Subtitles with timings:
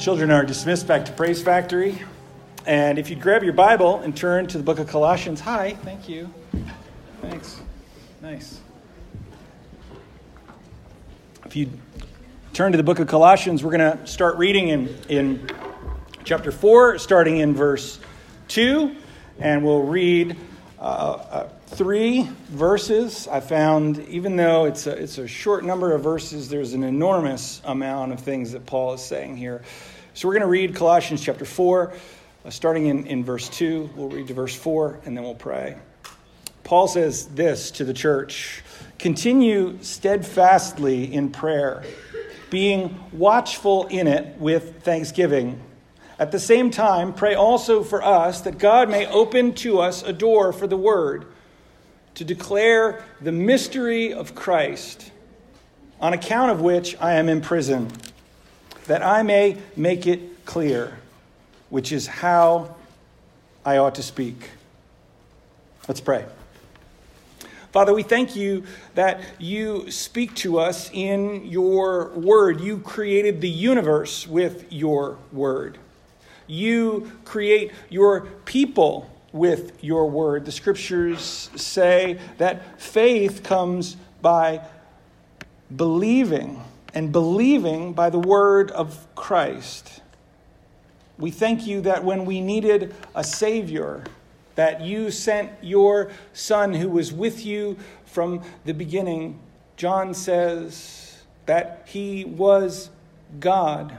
[0.00, 1.98] Children are dismissed back to Praise Factory.
[2.64, 5.40] And if you'd grab your Bible and turn to the book of Colossians.
[5.40, 6.32] Hi, thank you.
[7.20, 7.60] Thanks.
[8.22, 8.60] Nice.
[11.44, 11.68] If you
[12.54, 15.50] turn to the book of Colossians, we're going to start reading in, in
[16.24, 18.00] chapter 4, starting in verse
[18.48, 18.96] 2.
[19.38, 20.34] And we'll read
[20.78, 21.48] uh, uh,
[21.80, 23.26] three verses.
[23.26, 27.62] I found, even though it's a, it's a short number of verses, there's an enormous
[27.64, 29.62] amount of things that Paul is saying here.
[30.12, 31.94] So we're going to read Colossians chapter 4,
[32.44, 33.92] uh, starting in, in verse 2.
[33.96, 35.78] We'll read to verse 4, and then we'll pray.
[36.64, 38.62] Paul says this to the church
[38.98, 41.82] Continue steadfastly in prayer,
[42.50, 45.58] being watchful in it with thanksgiving.
[46.18, 50.12] At the same time, pray also for us that God may open to us a
[50.12, 51.24] door for the word
[52.14, 55.10] to declare the mystery of Christ,
[56.00, 57.90] on account of which I am in prison,
[58.86, 60.98] that I may make it clear,
[61.68, 62.74] which is how
[63.64, 64.50] I ought to speak.
[65.86, 66.24] Let's pray.
[67.72, 68.64] Father, we thank you
[68.96, 72.60] that you speak to us in your word.
[72.60, 75.78] You created the universe with your word.
[76.48, 80.44] You create your people with your word.
[80.44, 84.60] The scriptures say that faith comes by
[85.74, 86.62] believing,
[86.94, 90.02] and believing by the word of Christ.
[91.18, 94.02] We thank you that when we needed a Savior,
[94.56, 99.38] that you sent your Son who was with you from the beginning.
[99.76, 102.90] John says that he was
[103.38, 103.96] God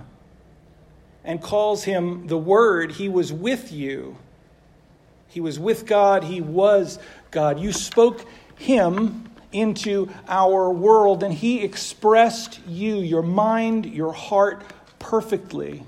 [1.23, 2.91] and calls him the Word.
[2.93, 4.17] He was with you.
[5.31, 6.25] He was with God.
[6.25, 6.99] He was
[7.31, 7.59] God.
[7.59, 8.25] You spoke
[8.57, 14.63] him into our world, and he expressed you, your mind, your heart,
[14.99, 15.83] perfectly.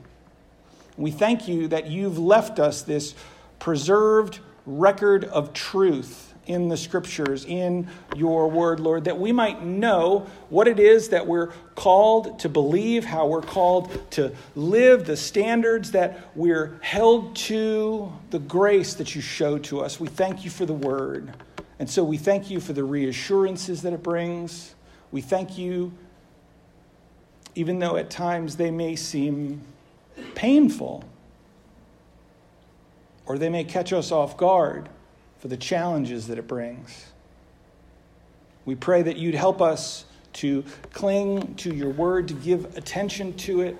[0.98, 3.16] We thank you that you've left us this
[3.60, 10.28] preserved record of truth in the scriptures, in your word, Lord, that we might know
[10.50, 15.92] what it is that we're called to believe, how we're called to live, the standards
[15.92, 20.00] that we're held to, the grace that you show to us.
[20.00, 21.34] We thank you for the word.
[21.80, 24.76] And so we thank you for the reassurances that it brings.
[25.12, 25.92] We thank you,
[27.56, 29.62] even though at times they may seem
[30.36, 31.04] painful
[33.26, 34.90] or they may catch us off guard
[35.44, 37.06] for the challenges that it brings.
[38.64, 40.06] We pray that you'd help us
[40.36, 43.76] to cling to your word, to give attention to it,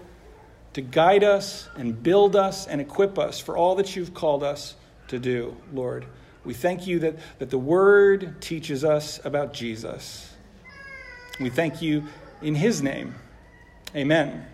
[0.74, 4.76] to guide us and build us and equip us for all that you've called us
[5.08, 6.06] to do, Lord.
[6.44, 10.34] We thank you that, that the word teaches us about Jesus.
[11.40, 12.04] We thank you
[12.42, 13.16] in his name.
[13.96, 14.53] Amen.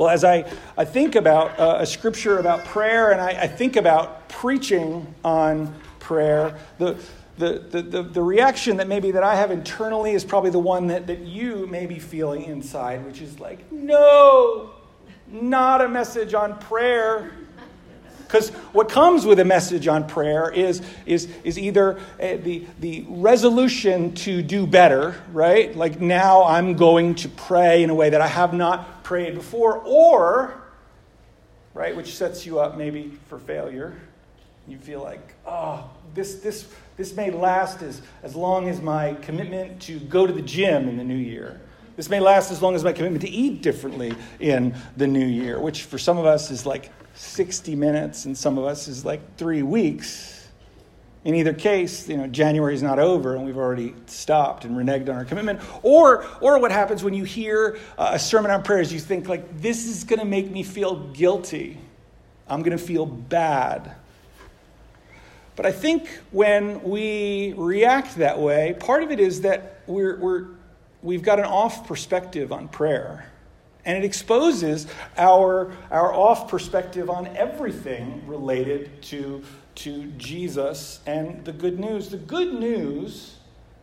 [0.00, 3.76] Well, as I, I think about uh, a scripture about prayer and I, I, think
[3.76, 6.98] about preaching on prayer, the,
[7.36, 10.86] the, the, the, the reaction that maybe that I have internally is probably the one
[10.86, 14.70] that, that you may be feeling inside, which is like, no,
[15.30, 17.32] not a message on prayer.
[18.22, 23.04] Because what comes with a message on prayer is, is, is either uh, the, the
[23.06, 25.76] resolution to do better, right?
[25.76, 29.78] Like now I'm going to pray in a way that I have not prayed before,
[29.78, 30.54] or,
[31.74, 33.92] right, which sets you up maybe for failure.
[34.68, 39.82] You feel like, oh, this, this, this may last as, as long as my commitment
[39.82, 41.60] to go to the gym in the new year.
[41.96, 45.58] This may last as long as my commitment to eat differently in the new year,
[45.58, 49.36] which for some of us is like 60 minutes and some of us is like
[49.36, 50.39] three weeks.
[51.22, 55.08] In either case, you know, January is not over and we've already stopped and reneged
[55.10, 55.60] on our commitment.
[55.82, 59.60] Or, or what happens when you hear uh, a sermon on prayers, you think like,
[59.60, 61.76] this is going to make me feel guilty.
[62.48, 63.94] I'm going to feel bad.
[65.56, 70.46] But I think when we react that way, part of it is that we're, we're,
[71.02, 73.30] we've got an off perspective on prayer.
[73.84, 74.86] And it exposes
[75.18, 79.42] our, our off perspective on everything related to
[79.80, 82.08] to Jesus and the good news.
[82.10, 83.36] The good news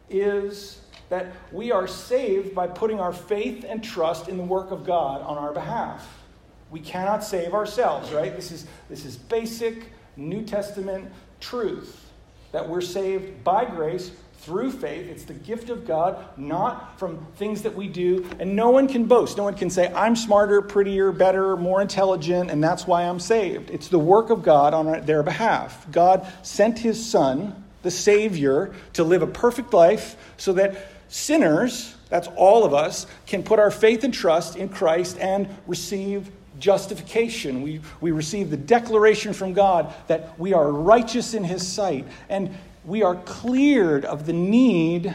[0.10, 4.86] is that we are saved by putting our faith and trust in the work of
[4.86, 6.24] God on our behalf.
[6.70, 8.36] We cannot save ourselves, right?
[8.36, 12.12] This is, this is basic New Testament truth
[12.52, 15.10] that we're saved by grace through faith.
[15.10, 18.28] It's the gift of God, not from things that we do.
[18.40, 19.38] And no one can boast.
[19.38, 23.70] No one can say, I'm smarter, prettier, better, more intelligent, and that's why I'm saved.
[23.70, 25.90] It's the work of God on their behalf.
[25.92, 30.78] God sent his Son, the Savior, to live a perfect life so that
[31.10, 36.32] sinners, that's all of us, can put our faith and trust in Christ and receive
[36.60, 37.62] justification.
[37.62, 42.08] We, we receive the declaration from God that we are righteous in His sight.
[42.30, 42.56] And
[42.88, 45.14] we are cleared of the need,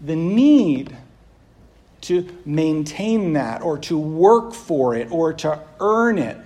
[0.00, 0.96] the need
[2.02, 6.38] to maintain that or to work for it or to earn it.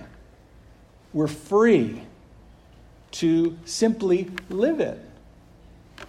[1.13, 2.01] We're free
[3.11, 4.99] to simply live it.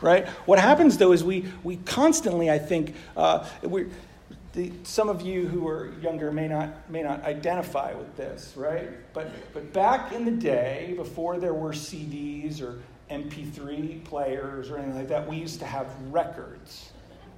[0.01, 0.27] Right?
[0.47, 3.87] What happens though is we, we constantly, I think, uh, we
[4.55, 8.89] the, some of you who are younger may not, may not identify with this, right?
[9.13, 12.81] But, but back in the day, before there were CDs or
[13.11, 16.91] MP3 players or anything like that, we used to have records.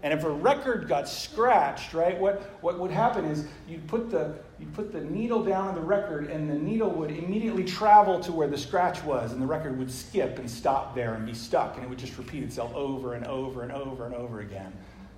[0.02, 4.34] And if a record got scratched, right, what, what would happen is you'd put, the,
[4.58, 8.32] you'd put the needle down on the record, and the needle would immediately travel to
[8.32, 11.74] where the scratch was, and the record would skip and stop there and be stuck,
[11.74, 14.72] and it would just repeat itself over and over and over and over again.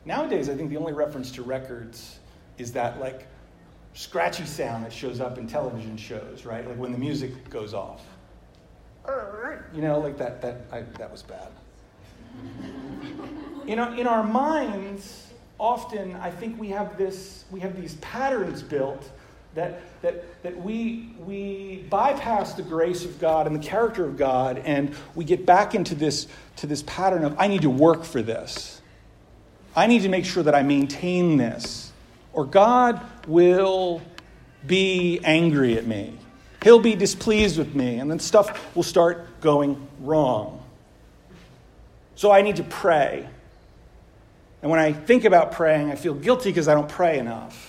[0.05, 2.19] Nowadays, I think the only reference to records
[2.59, 3.29] is that, like,
[3.95, 6.67] scratchy sound that shows up in television shows, right?
[6.67, 8.03] Like when the music goes off.
[9.75, 11.49] You know, like that, that, I, that was bad.
[13.67, 18.63] in, our, in our minds, often I think we have this, we have these patterns
[18.63, 19.11] built
[19.55, 24.59] that, that, that we, we bypass the grace of God and the character of God,
[24.59, 26.27] and we get back into this,
[26.57, 28.81] to this pattern of, I need to work for this.
[29.75, 31.93] I need to make sure that I maintain this,
[32.33, 34.03] or God will
[34.67, 36.19] be angry at me.
[36.63, 40.63] He'll be displeased with me, and then stuff will start going wrong.
[42.15, 43.29] So I need to pray.
[44.63, 47.69] And when I think about praying, I feel guilty because I don't pray enough.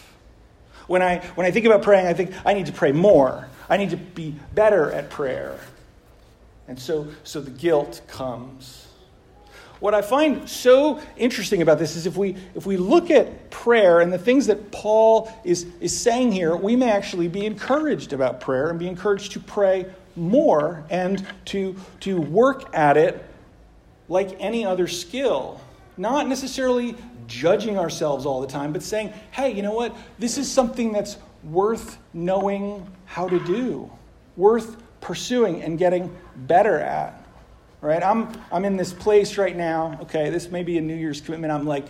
[0.87, 3.47] When I, when I think about praying, I think I need to pray more.
[3.69, 5.59] I need to be better at prayer.
[6.67, 8.82] And so, so the guilt comes.
[9.83, 13.99] What I find so interesting about this is if we, if we look at prayer
[13.99, 18.39] and the things that Paul is, is saying here, we may actually be encouraged about
[18.39, 19.85] prayer and be encouraged to pray
[20.15, 23.25] more and to, to work at it
[24.07, 25.59] like any other skill.
[25.97, 26.95] Not necessarily
[27.27, 29.93] judging ourselves all the time, but saying, hey, you know what?
[30.17, 33.91] This is something that's worth knowing how to do,
[34.37, 37.22] worth pursuing and getting better at
[37.83, 38.01] right?
[38.01, 39.99] I'm, I'm in this place right now.
[40.03, 41.51] Okay, this may be a New Year's commitment.
[41.51, 41.85] I'm like,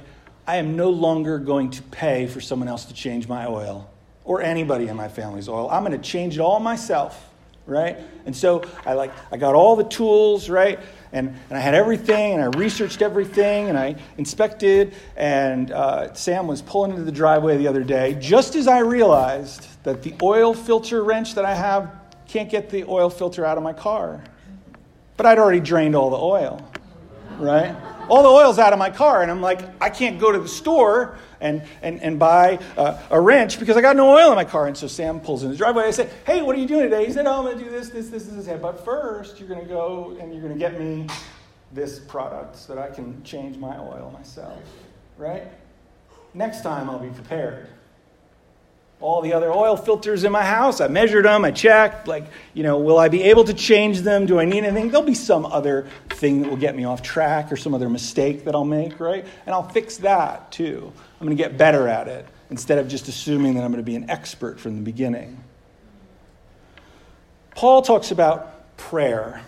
[0.47, 3.89] I am no longer going to pay for someone else to change my oil
[4.25, 5.69] or anybody in my family's oil.
[5.69, 7.29] I'm going to change it all myself,
[7.67, 7.97] right?
[8.25, 10.79] And so I like, I got all the tools, right?
[11.11, 14.95] And, and I had everything, and I researched everything, and I inspected.
[15.15, 19.67] And uh, Sam was pulling into the driveway the other day, just as I realized
[19.83, 21.91] that the oil filter wrench that I have
[22.27, 24.23] can't get the oil filter out of my car.
[25.23, 26.61] But I'd already drained all the oil,
[27.39, 27.73] right?
[28.09, 30.49] All the oil's out of my car, and I'm like, I can't go to the
[30.49, 34.43] store and, and, and buy uh, a wrench because I got no oil in my
[34.43, 34.67] car.
[34.67, 35.85] And so Sam pulls in the driveway.
[35.85, 37.05] I say, Hey, what are you doing today?
[37.05, 38.59] He said, Oh, I'm going to do this, this, this, this.
[38.61, 41.07] But first, you're going to go and you're going to get me
[41.71, 44.61] this product so that I can change my oil myself,
[45.17, 45.43] right?
[46.33, 47.69] Next time, I'll be prepared
[49.03, 50.79] all the other oil filters in my house.
[50.79, 54.25] I measured them, I checked, like, you know, will I be able to change them?
[54.25, 54.89] Do I need anything?
[54.89, 58.45] There'll be some other thing that will get me off track or some other mistake
[58.45, 59.25] that I'll make, right?
[59.45, 60.91] And I'll fix that too.
[61.19, 63.85] I'm going to get better at it instead of just assuming that I'm going to
[63.85, 65.43] be an expert from the beginning.
[67.55, 69.41] Paul talks about prayer,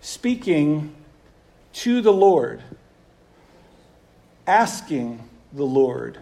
[0.00, 0.92] speaking
[1.74, 2.62] to the Lord,
[4.44, 6.18] asking the Lord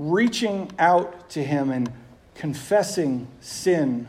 [0.00, 1.92] reaching out to Him and
[2.34, 4.08] confessing sin,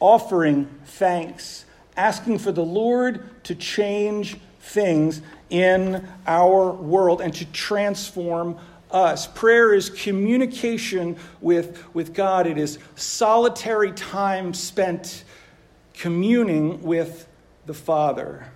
[0.00, 1.64] offering thanks,
[1.96, 8.58] asking for the Lord to change things in our world and to transform
[8.90, 9.28] us.
[9.28, 15.22] Prayer is communication with, with God, it is solitary time spent
[15.94, 17.28] communing with
[17.66, 18.50] the Father.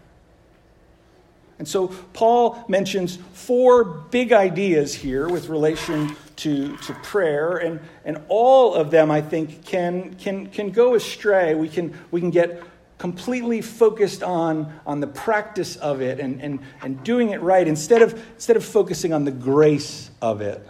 [1.60, 8.20] And so Paul mentions four big ideas here with relation to, to prayer, and, and
[8.28, 11.54] all of them, I think, can, can, can go astray.
[11.54, 12.62] We can, we can get
[12.98, 18.02] completely focused on, on the practice of it and, and, and doing it right instead
[18.02, 20.66] of, instead of focusing on the grace of it.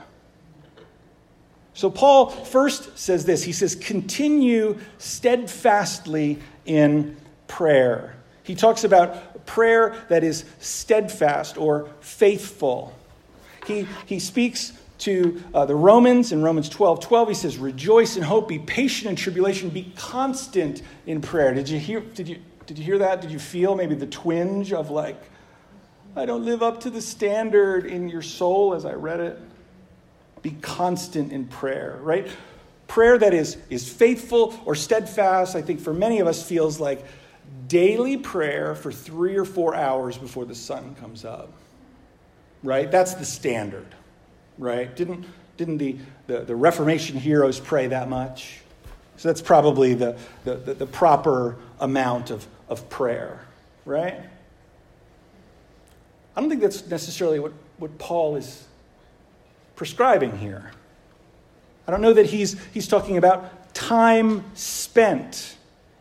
[1.75, 7.17] So, Paul first says this he says, continue steadfastly in
[7.49, 8.17] prayer.
[8.45, 12.97] He talks about prayer that is steadfast or faithful.
[13.67, 17.29] He, he speaks to uh, the Romans in Romans 12 12.
[17.29, 21.55] He says, Rejoice in hope, be patient in tribulation, be constant in prayer.
[21.55, 23.21] Did you hear, did you, did you hear that?
[23.21, 25.23] Did you feel maybe the twinge of like,
[26.15, 29.39] I don't live up to the standard in your soul as I read it?
[30.43, 32.29] Be constant in prayer, right?
[32.87, 37.05] prayer that is, is faithful or steadfast, I think for many of us feels like
[37.69, 41.53] daily prayer for three or four hours before the sun comes up.
[42.63, 42.91] Right?
[42.91, 43.87] That's the standard.
[44.59, 44.95] Right?
[44.95, 45.97] Didn't, didn't the,
[46.27, 48.61] the, the Reformation heroes pray that much?
[49.17, 53.41] So that's probably the, the, the, the proper amount of, of prayer.
[53.85, 54.21] Right?
[56.35, 58.65] I don't think that's necessarily what, what Paul is
[59.75, 60.71] prescribing here.
[61.87, 65.57] I don't know that he's, he's talking about time spent.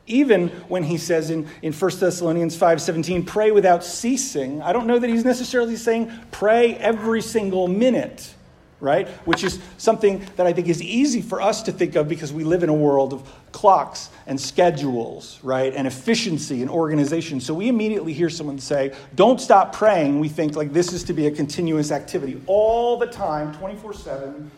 [0.07, 4.99] Even when he says in, in 1 Thessalonians 5:17, pray without ceasing, I don't know
[4.99, 8.33] that he's necessarily saying pray every single minute,
[8.79, 9.07] right?
[9.25, 12.43] Which is something that I think is easy for us to think of because we
[12.43, 15.73] live in a world of clocks and schedules, right?
[15.73, 17.39] And efficiency and organization.
[17.39, 20.19] So we immediately hear someone say, don't stop praying.
[20.19, 24.51] We think like this is to be a continuous activity all the time, 24 7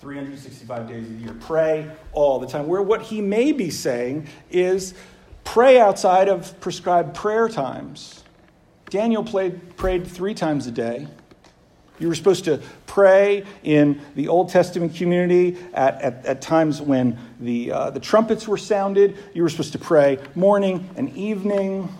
[0.00, 1.36] 365 days a year.
[1.40, 2.66] Pray all the time.
[2.66, 4.94] Where what he may be saying is
[5.44, 8.24] pray outside of prescribed prayer times.
[8.88, 11.06] Daniel played, prayed three times a day.
[12.00, 17.18] You were supposed to pray in the Old Testament community at, at, at times when
[17.38, 19.16] the, uh, the trumpets were sounded.
[19.34, 21.94] You were supposed to pray morning and evening.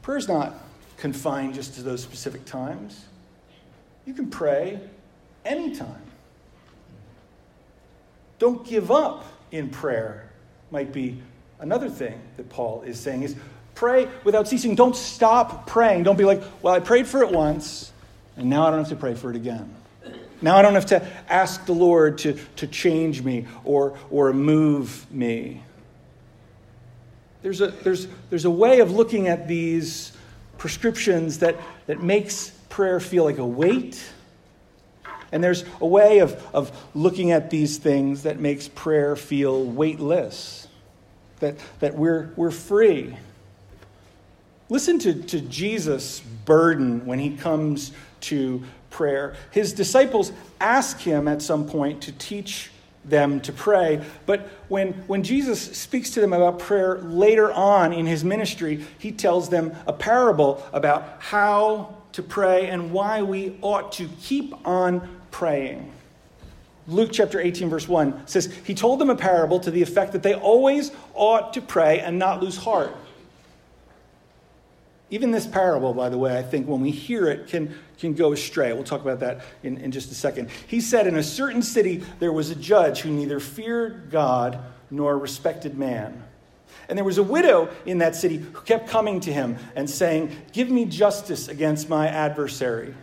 [0.00, 0.54] Prayer's not
[0.96, 3.04] confined just to those specific times.
[4.06, 4.80] You can pray
[5.44, 6.02] anytime.
[8.38, 10.30] Don't give up in prayer,
[10.70, 11.20] might be
[11.58, 13.34] another thing that Paul is saying is
[13.74, 14.74] pray without ceasing.
[14.74, 16.02] Don't stop praying.
[16.02, 17.92] Don't be like, well, I prayed for it once,
[18.36, 19.74] and now I don't have to pray for it again.
[20.42, 25.10] Now I don't have to ask the Lord to, to change me or, or move
[25.10, 25.62] me.
[27.42, 30.12] There's a, there's, there's a way of looking at these
[30.58, 34.02] prescriptions that, that makes prayer feel like a weight
[35.32, 40.68] and there's a way of, of looking at these things that makes prayer feel weightless,
[41.40, 43.16] that, that we're, we're free.
[44.68, 49.34] Listen to, to Jesus' burden when he comes to prayer.
[49.50, 52.70] His disciples ask him at some point to teach
[53.04, 54.04] them to pray.
[54.26, 59.12] But when, when Jesus speaks to them about prayer later on in his ministry, he
[59.12, 65.08] tells them a parable about how to pray and why we ought to keep on
[65.30, 65.92] praying.
[66.88, 70.22] Luke chapter 18, verse 1 says, He told them a parable to the effect that
[70.22, 72.96] they always ought to pray and not lose heart.
[75.10, 78.32] Even this parable, by the way, I think when we hear it can, can go
[78.32, 78.72] astray.
[78.72, 80.50] We'll talk about that in, in just a second.
[80.66, 84.58] He said, In a certain city there was a judge who neither feared God
[84.90, 86.24] nor respected man.
[86.88, 90.34] And there was a widow in that city who kept coming to him and saying,
[90.52, 92.94] Give me justice against my adversary.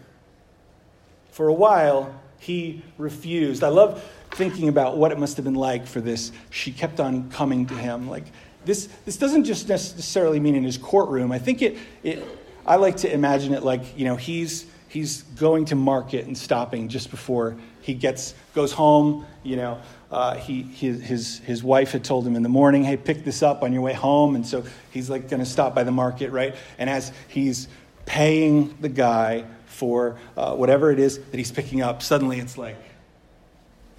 [1.31, 3.63] For a while, he refused.
[3.63, 6.31] I love thinking about what it must have been like for this.
[6.49, 8.09] She kept on coming to him.
[8.09, 8.25] Like,
[8.65, 11.31] this, this doesn't just necessarily mean in his courtroom.
[11.31, 12.23] I think it, it
[12.65, 16.87] I like to imagine it like, you know, he's, he's going to market and stopping
[16.87, 22.03] just before he gets, goes home, you know, uh, he, his, his, his wife had
[22.03, 24.35] told him in the morning, hey, pick this up on your way home.
[24.35, 26.55] And so he's like going to stop by the market, right?
[26.77, 27.67] And as he's
[28.05, 32.77] paying the guy for uh, whatever it is that he's picking up, suddenly it's like,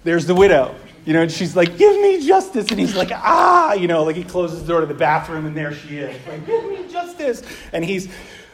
[0.03, 0.73] there's the widow.
[1.05, 2.69] You know, and she's like, give me justice.
[2.71, 5.55] And he's like, ah, you know, like he closes the door to the bathroom and
[5.55, 6.27] there she is.
[6.27, 7.43] Like, give me justice.
[7.71, 8.09] And he's,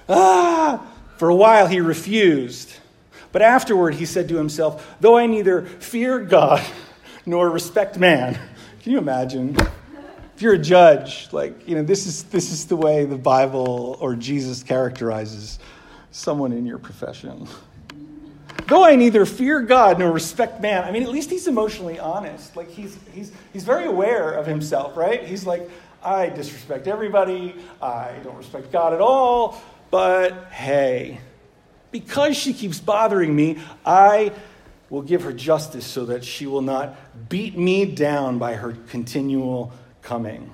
[0.10, 0.86] ah.
[1.18, 2.74] For a while he refused.
[3.32, 6.66] But afterward he said to himself, though I neither fear God
[7.28, 8.40] nor respect man.
[8.82, 9.56] Can you imagine?
[10.36, 14.00] If you're a judge, like, you know, this is, this is the way the Bible
[14.02, 15.60] or Jesus characterizes
[16.10, 17.48] someone in your profession.
[18.68, 22.56] Though I neither fear God nor respect man, I mean, at least he's emotionally honest.
[22.56, 25.24] Like, he's, he's, he's very aware of himself, right?
[25.24, 25.70] He's like,
[26.04, 31.20] I disrespect everybody, I don't respect God at all, but hey,
[31.92, 34.32] because she keeps bothering me, I
[34.90, 36.96] will give her justice so that she will not
[37.30, 40.50] beat me down by her continual coming.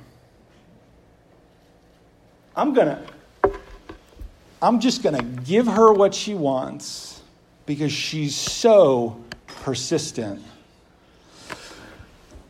[2.56, 3.02] I'm going to
[4.62, 7.17] I'm just going to give her what she wants
[7.68, 10.44] because she's so persistent.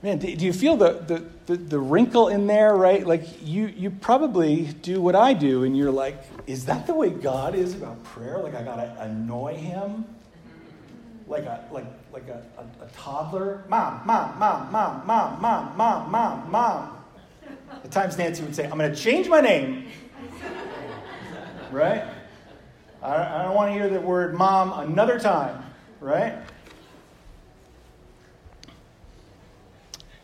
[0.04, 3.06] Man, do, you feel the, the, the, the, wrinkle in there, right?
[3.06, 7.10] Like, you, you probably do what I do, and you're like, is that the way
[7.10, 8.38] God is about prayer?
[8.38, 10.06] Like, I got to annoy him?
[11.28, 13.64] Like a, like, like a, a, a toddler?
[13.68, 16.98] Mom, mom, mom, mom, mom, mom, mom, mom, mom.
[17.84, 19.88] At times, Nancy would say, I'm to change my name
[21.72, 22.06] right?
[23.02, 25.64] I, I don't want to hear the word mom another time,
[26.00, 26.38] right?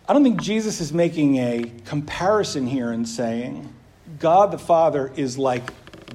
[0.08, 3.74] I don't think Jesus is making a comparison here and saying
[4.20, 5.64] God the Father is like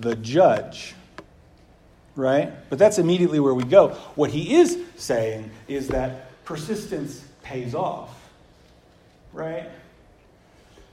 [0.01, 0.95] the judge,
[2.15, 2.53] right?
[2.69, 3.91] But that's immediately where we go.
[4.15, 8.15] What he is saying is that persistence pays off,
[9.33, 9.71] right?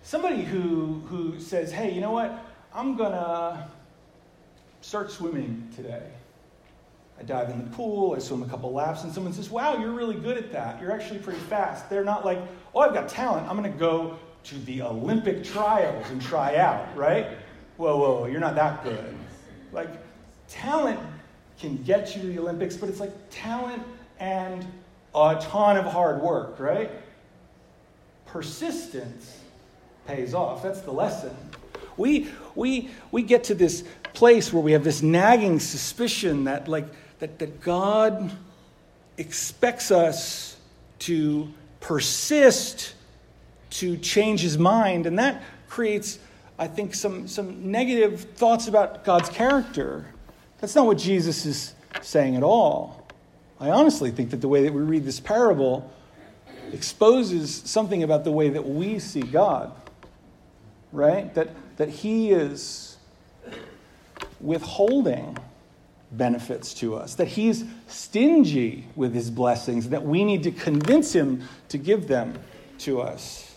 [0.04, 2.46] Somebody who, who says, hey, you know what?
[2.74, 3.68] I'm going to
[4.86, 6.04] start swimming today.
[7.20, 9.92] I dive in the pool, I swim a couple laps, and someone says, Wow, you're
[9.92, 10.80] really good at that.
[10.80, 11.90] You're actually pretty fast.
[11.90, 12.40] They're not like,
[12.76, 13.50] Oh, I've got talent.
[13.50, 17.30] I'm going to go to the Olympic trials and try out, right?
[17.78, 19.16] Whoa, whoa, you're not that good.
[19.72, 19.90] Like,
[20.48, 21.00] talent
[21.58, 23.82] can get you to the Olympics, but it's like talent
[24.20, 24.64] and
[25.16, 26.92] a ton of hard work, right?
[28.28, 29.40] Persistence
[30.06, 30.62] pays off.
[30.62, 31.36] That's the lesson.
[31.98, 33.84] We, we, we get to this
[34.16, 36.86] place where we have this nagging suspicion that, like,
[37.20, 38.32] that, that God
[39.18, 40.58] expects us
[41.00, 42.96] to persist
[43.70, 46.18] to change his mind, and that creates,
[46.58, 50.06] I think, some, some negative thoughts about God's character.
[50.60, 53.08] That's not what Jesus is saying at all.
[53.60, 55.92] I honestly think that the way that we read this parable
[56.72, 59.74] exposes something about the way that we see God,
[60.92, 61.34] right?
[61.36, 62.95] That, that he is
[64.40, 65.38] withholding
[66.12, 71.44] benefits to us, that he's stingy with his blessings, that we need to convince him
[71.70, 72.38] to give them
[72.80, 73.56] to us.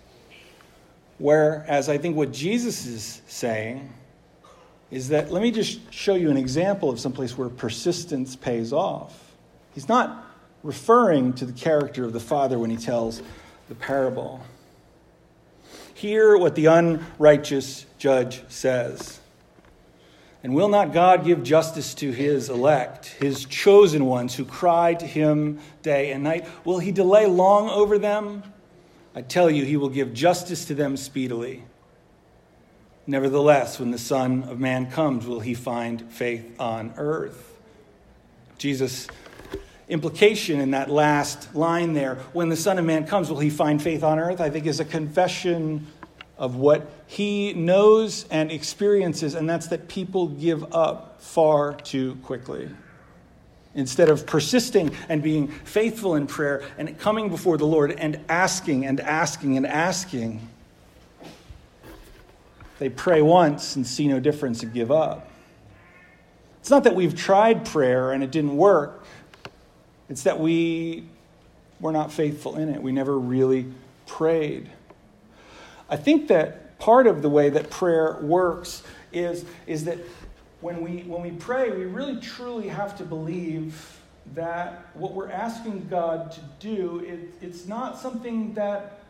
[1.19, 3.93] Whereas I think what Jesus is saying
[4.91, 9.35] is that let me just show you an example of someplace where persistence pays off.
[9.75, 10.25] He's not
[10.63, 13.23] referring to the character of the Father when he tells
[13.69, 14.41] the parable.
[15.95, 19.21] Hear what the unrighteous judge says.
[20.43, 25.07] And will not God give justice to his elect, his chosen ones who cry to
[25.07, 26.47] him day and night?
[26.65, 28.45] Will he delay long over them?
[29.17, 31.65] I tell you, he will give justice to them speedily.
[33.07, 37.59] Nevertheless, when the Son of Man comes, will he find faith on earth?
[38.59, 39.09] Jesus'
[39.89, 43.83] implication in that last line there, when the Son of Man comes, will he find
[43.83, 44.41] faith on earth?
[44.41, 45.87] I think is a confession
[46.39, 52.69] of what he knows and experiences, and that's that people give up far too quickly.
[53.75, 58.87] Instead of persisting and being faithful in prayer and coming before the Lord and asking
[58.87, 60.47] and asking and asking,
[62.79, 65.29] they pray once and see no difference and give up.
[66.61, 69.05] It's not that we've tried prayer and it didn't work,
[70.09, 71.05] it's that we
[71.81, 72.83] were not faithful in it.
[72.83, 73.67] We never really
[74.07, 74.71] prayed.
[75.89, 79.99] I think that part of the way that prayer works is, is that
[80.61, 84.01] when we, when we pray, we really truly have to believe
[84.35, 89.01] that what we're asking God to do, it, it's not something that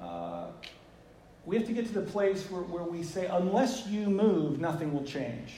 [0.00, 0.46] uh,
[1.44, 4.92] we have to get to the place where, where we say, unless you move, nothing
[4.92, 5.54] will change.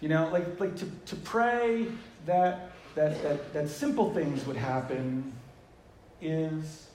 [0.00, 1.86] You know, like, like to, to pray
[2.26, 5.32] that, that, that, that simple things would happen
[6.20, 6.88] is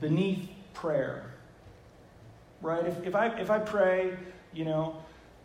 [0.00, 1.24] beneath prayer.
[2.60, 2.86] Right?
[2.86, 4.16] If, if, I, if I pray,
[4.52, 4.96] you know,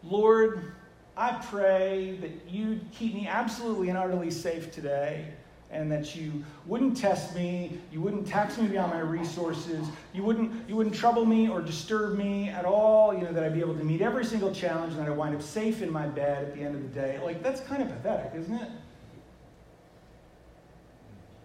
[0.03, 0.73] Lord,
[1.15, 5.27] I pray that you'd keep me absolutely and utterly safe today
[5.69, 10.69] and that you wouldn't test me, you wouldn't tax me beyond my resources, you wouldn't,
[10.69, 13.75] you wouldn't trouble me or disturb me at all, you know, that I'd be able
[13.75, 16.55] to meet every single challenge and that I'd wind up safe in my bed at
[16.55, 17.19] the end of the day.
[17.23, 18.69] Like, that's kind of pathetic, isn't it?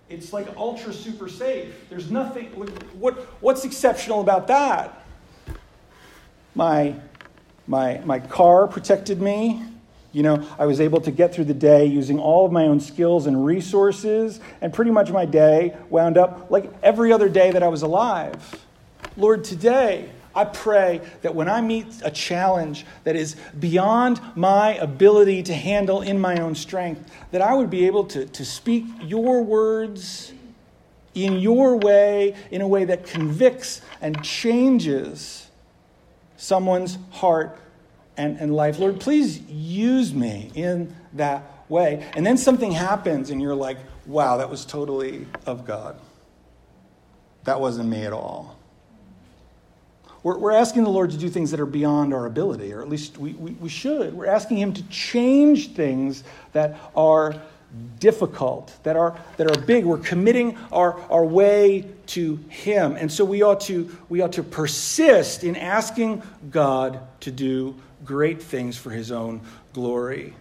[0.09, 1.75] It's like ultra super safe.
[1.91, 2.47] There's nothing,
[2.99, 5.05] what, what's exceptional about that?
[6.55, 6.95] My,
[7.67, 9.63] my, my car protected me.
[10.13, 12.81] You know, I was able to get through the day using all of my own
[12.81, 17.63] skills and resources, and pretty much my day wound up like every other day that
[17.63, 18.65] I was alive.
[19.19, 25.43] Lord, today, I pray that when I meet a challenge that is beyond my ability
[25.45, 29.43] to handle in my own strength, that I would be able to, to speak your
[29.43, 30.33] words
[31.15, 35.51] in your way, in a way that convicts and changes
[36.37, 37.59] someone's heart
[38.17, 38.79] and, and life.
[38.79, 42.09] Lord, please use me in that way.
[42.15, 45.99] And then something happens, and you're like, wow, that was totally of God.
[47.43, 48.58] That wasn't me at all.
[50.23, 52.89] We're, we're asking the Lord to do things that are beyond our ability, or at
[52.89, 54.15] least we, we, we should.
[54.15, 57.35] We're asking Him to change things that are
[58.01, 59.85] difficult, that are, that are big.
[59.85, 62.97] We're committing our, our way to Him.
[62.97, 68.43] And so we ought, to, we ought to persist in asking God to do great
[68.43, 69.41] things for His own
[69.73, 70.35] glory.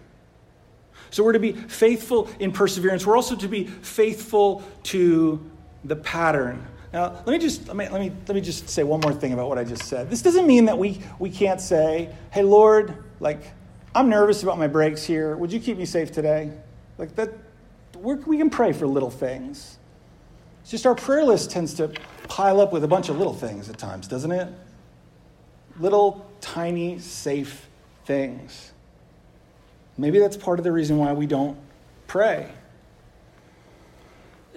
[1.10, 3.06] So we're to be faithful in perseverance.
[3.06, 5.44] We're also to be faithful to
[5.84, 6.66] the pattern.
[6.92, 9.32] Now, let me just let me, let me let me just say one more thing
[9.32, 10.08] about what I just said.
[10.08, 13.42] This doesn't mean that we we can't say, "Hey Lord, like
[13.94, 15.36] I'm nervous about my brakes here.
[15.36, 16.50] Would you keep me safe today?"
[16.96, 17.30] Like that
[17.96, 19.76] we can pray for little things.
[20.62, 21.92] It's just our prayer list tends to
[22.28, 24.52] pile up with a bunch of little things at times, doesn't it?
[25.78, 27.68] Little tiny safe
[28.04, 28.72] things.
[29.96, 31.58] Maybe that's part of the reason why we don't
[32.06, 32.50] pray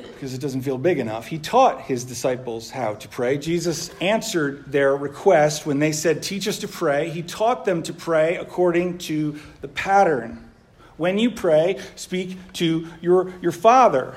[0.04, 1.28] because it doesn't feel big enough.
[1.28, 3.38] He taught his disciples how to pray.
[3.38, 7.10] Jesus answered their request when they said, Teach us to pray.
[7.10, 10.50] He taught them to pray according to the pattern.
[10.98, 14.16] When you pray, speak to your, your Father,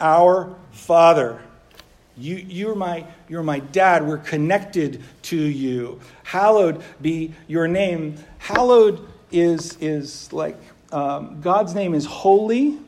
[0.00, 1.42] our Father.
[2.16, 4.06] You, you're, my, you're my dad.
[4.06, 6.00] We're connected to you.
[6.22, 8.16] Hallowed be your name.
[8.38, 10.56] Hallowed is, is like
[10.92, 12.78] um, God's name is holy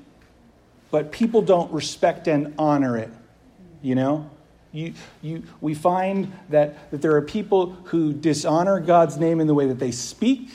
[0.90, 3.10] but people don't respect and honor it.
[3.82, 4.30] You know?
[4.72, 9.54] You, you, we find that, that there are people who dishonor God's name in the
[9.54, 10.50] way that they speak,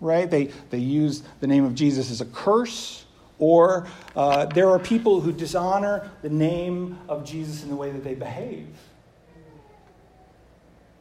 [0.00, 0.30] right?
[0.30, 3.04] They, they use the name of Jesus as a curse.
[3.38, 8.04] Or uh, there are people who dishonor the name of Jesus in the way that
[8.04, 8.68] they behave.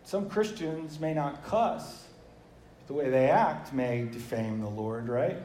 [0.03, 2.07] Some Christians may not cuss,
[2.79, 5.37] but the way they act may defame the Lord, right?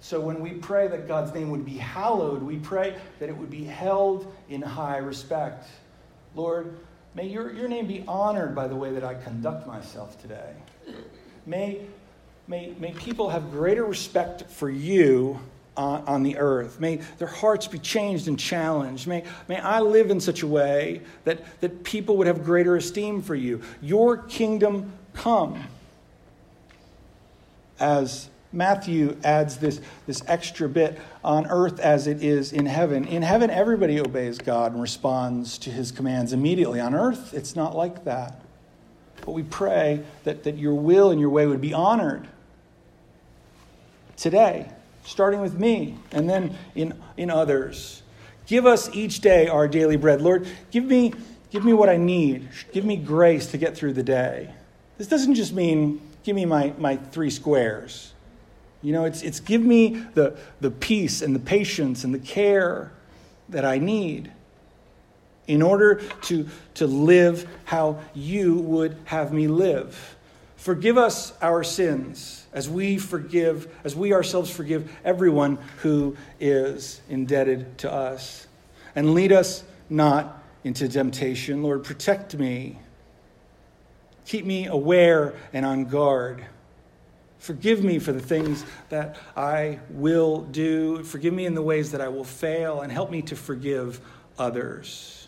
[0.00, 3.50] So when we pray that God's name would be hallowed, we pray that it would
[3.50, 5.68] be held in high respect.
[6.34, 6.78] Lord,
[7.14, 10.54] may your, your name be honored by the way that I conduct myself today.
[11.44, 11.82] May,
[12.48, 15.38] may, may people have greater respect for you
[15.76, 16.80] on, on the earth.
[16.80, 19.06] May their hearts be changed and challenged.
[19.06, 23.20] May, may I live in such a way that, that people would have greater esteem
[23.20, 23.60] for you.
[23.82, 25.62] Your kingdom come
[27.78, 33.06] as Matthew adds this, this extra bit on earth as it is in heaven.
[33.06, 36.80] In heaven, everybody obeys God and responds to his commands immediately.
[36.80, 38.40] On earth, it's not like that.
[39.24, 42.26] But we pray that, that your will and your way would be honored
[44.16, 44.68] today,
[45.04, 48.02] starting with me and then in, in others.
[48.46, 50.20] Give us each day our daily bread.
[50.20, 51.12] Lord, give me,
[51.50, 52.48] give me what I need.
[52.72, 54.52] Give me grace to get through the day.
[54.98, 58.12] This doesn't just mean give me my, my three squares.
[58.82, 62.92] You know, it's, it's give me the, the peace and the patience and the care
[63.50, 64.32] that I need
[65.46, 70.16] in order to, to live how you would have me live.
[70.56, 77.78] Forgive us our sins as we forgive, as we ourselves forgive everyone who is indebted
[77.78, 78.46] to us.
[78.94, 81.62] And lead us not into temptation.
[81.62, 82.78] Lord, protect me.
[84.26, 86.44] Keep me aware and on guard.
[87.40, 91.02] Forgive me for the things that I will do.
[91.02, 93.98] Forgive me in the ways that I will fail, and help me to forgive
[94.38, 95.26] others.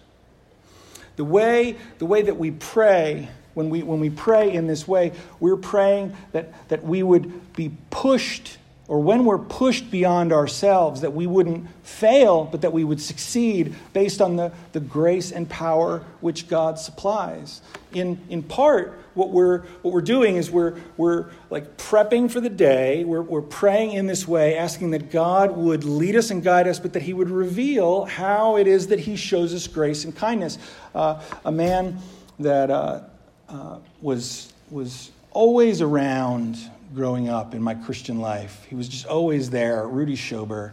[1.17, 5.13] The way, the way that we pray, when we, when we pray in this way,
[5.41, 8.59] we're praying that, that we would be pushed
[8.93, 13.75] or when we're pushed beyond ourselves, that we wouldn't fail, but that we would succeed
[13.95, 17.63] based on the, the grace and power which God supplies.
[17.95, 22.51] In, in part, what we're, what we're doing is we're, we're like prepping for the
[22.51, 23.03] day.
[23.05, 26.79] We're, we're praying in this way, asking that God would lead us and guide us,
[26.79, 30.59] but that He would reveal how it is that He shows us grace and kindness.
[30.95, 31.97] Uh, a man
[32.41, 33.01] that uh,
[33.49, 36.59] uh, was, was always around
[36.95, 38.65] growing up in my Christian life.
[38.69, 40.73] He was just always there, Rudy Schober.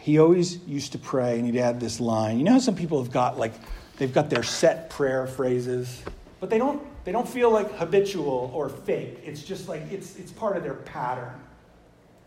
[0.00, 2.38] He always used to pray, and he'd add this line.
[2.38, 3.52] You know how some people have got like
[3.98, 6.02] they've got their set prayer phrases,
[6.40, 9.18] but they don't they don't feel like habitual or fake.
[9.24, 11.40] It's just like it's it's part of their pattern.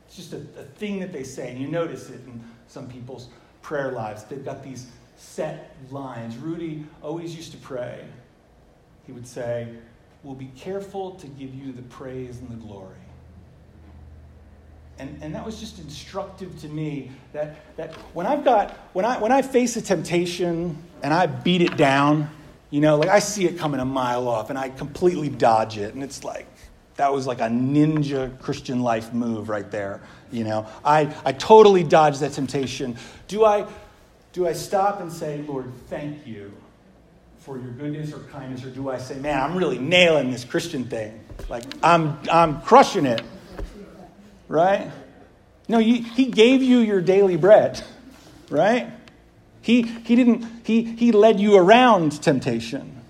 [0.08, 3.28] It's just a, a thing that they say, and you notice it in some people's
[3.62, 4.24] prayer lives.
[4.24, 6.38] They've got these set lines.
[6.38, 8.06] Rudy always used to pray.
[9.06, 9.70] He would say,
[10.24, 12.96] We'll be careful to give you the praise and the glory.
[14.98, 19.20] And, and that was just instructive to me that, that when I've got, when I,
[19.20, 22.30] when I face a temptation and I beat it down,
[22.70, 25.94] you know, like I see it coming a mile off and I completely dodge it.
[25.94, 26.48] And it's like,
[26.96, 30.02] that was like a ninja Christian life move right there.
[30.32, 32.96] You know, I, I totally dodged that temptation.
[33.28, 33.68] Do I,
[34.32, 36.54] do I stop and say, Lord, thank you
[37.40, 38.64] for your goodness or kindness?
[38.64, 41.22] Or do I say, man, I'm really nailing this Christian thing?
[41.50, 43.22] Like, I'm, I'm crushing it
[44.48, 44.92] right?
[45.68, 47.84] No, he, he gave you your daily bread,
[48.50, 48.92] right?
[49.62, 53.02] He, he didn't, he, he led you around temptation.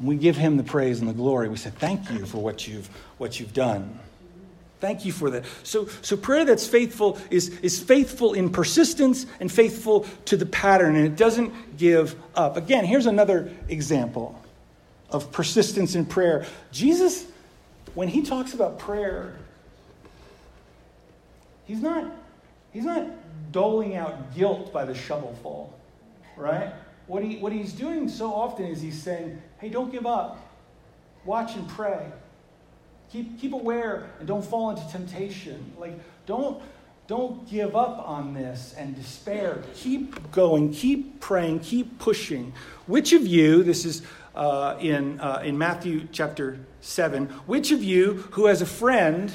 [0.00, 1.48] we give him the praise and the glory.
[1.48, 3.98] We say, thank you for what you've, what you've done.
[4.80, 5.44] Thank you for that.
[5.62, 10.96] So, so prayer that's faithful is, is faithful in persistence and faithful to the pattern,
[10.96, 12.56] and it doesn't give up.
[12.56, 14.42] Again, here's another example
[15.08, 16.46] of persistence in prayer.
[16.72, 17.26] Jesus,
[17.94, 19.36] when he talks about prayer,
[21.64, 22.10] he's not,
[22.72, 23.06] he's not
[23.52, 25.72] doling out guilt by the shovelful,
[26.36, 26.72] right?
[27.06, 30.38] What, he, what he's doing so often is he's saying, hey, don't give up.
[31.24, 32.06] Watch and pray.
[33.10, 35.72] Keep, keep aware and don't fall into temptation.
[35.78, 36.62] Like, don't,
[37.06, 39.62] don't give up on this and despair.
[39.74, 42.54] Keep going, keep praying, keep pushing.
[42.86, 44.02] Which of you, this is
[44.34, 49.32] uh, in, uh, in Matthew chapter 7, which of you who has a friend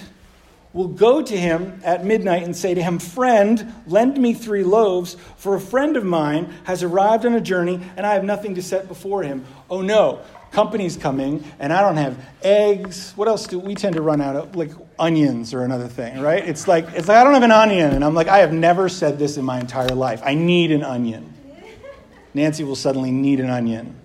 [0.77, 5.17] will go to him at midnight and say to him, Friend, lend me three loaves,
[5.35, 8.61] for a friend of mine has arrived on a journey and I have nothing to
[8.61, 9.43] set before him?
[9.71, 13.13] Oh no, company's coming and I don't have eggs.
[13.15, 14.55] What else do we tend to run out of?
[14.55, 16.47] Like onions or another thing, right?
[16.47, 17.93] It's like, it's like I don't have an onion.
[17.93, 20.21] And I'm like, I have never said this in my entire life.
[20.23, 21.33] I need an onion.
[22.35, 23.95] Nancy will suddenly need an onion.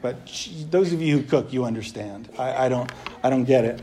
[0.00, 2.30] But she, those of you who cook, you understand.
[2.38, 2.90] I, I, don't,
[3.22, 3.82] I don't get it.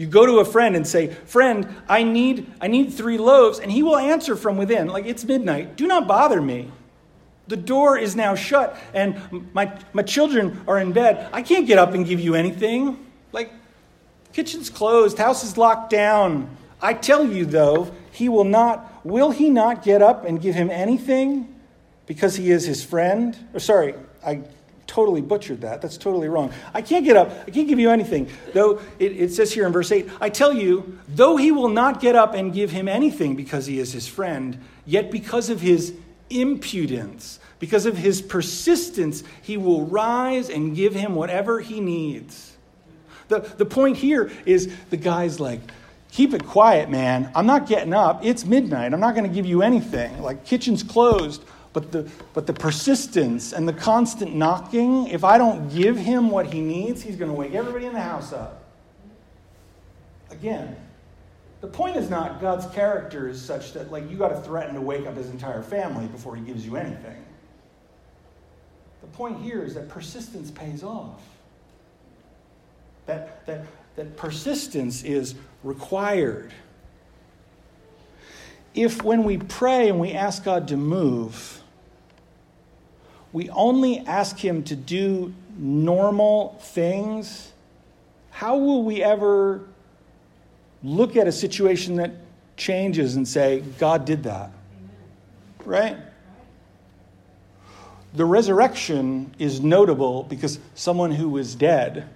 [0.00, 3.70] You go to a friend and say, Friend, I need, I need three loaves, and
[3.70, 5.76] he will answer from within, like, It's midnight.
[5.76, 6.70] Do not bother me.
[7.48, 11.28] The door is now shut, and my, my children are in bed.
[11.34, 12.96] I can't get up and give you anything.
[13.32, 13.52] Like,
[14.32, 16.48] kitchen's closed, house is locked down.
[16.80, 20.70] I tell you, though, he will not, will he not get up and give him
[20.70, 21.60] anything
[22.06, 23.36] because he is his friend?
[23.52, 24.44] Or, sorry, I
[24.90, 25.80] totally butchered that.
[25.80, 26.52] That's totally wrong.
[26.74, 27.30] I can't get up.
[27.46, 28.28] I can't give you anything.
[28.52, 32.00] Though it, it, says here in verse 8, I tell you, though he will not
[32.00, 35.94] get up and give him anything because he is his friend, yet because of his
[36.28, 42.56] impudence, because of his persistence, he will rise and give him whatever he needs.
[43.28, 45.60] The, the point here is the guy's like,
[46.10, 47.30] keep it quiet, man.
[47.36, 48.24] I'm not getting up.
[48.24, 48.92] It's midnight.
[48.92, 50.20] I'm not going to give you anything.
[50.20, 51.44] Like, kitchen's closed.
[51.72, 56.52] But the, but the persistence and the constant knocking, if I don't give him what
[56.52, 58.64] he needs, he's going to wake everybody in the house up.
[60.30, 60.76] Again,
[61.60, 64.80] the point is not God's character is such that like you got to threaten to
[64.80, 67.24] wake up his entire family before he gives you anything.
[69.02, 71.22] The point here is that persistence pays off.
[73.06, 73.64] That, that,
[73.96, 76.52] that persistence is required.
[78.74, 81.59] If when we pray and we ask God to move,
[83.32, 87.52] we only ask Him to do normal things,
[88.30, 89.60] how will we ever
[90.82, 92.12] look at a situation that
[92.56, 94.50] changes and say, God did that?
[95.64, 95.96] Right?
[98.14, 102.08] The resurrection is notable because someone who was dead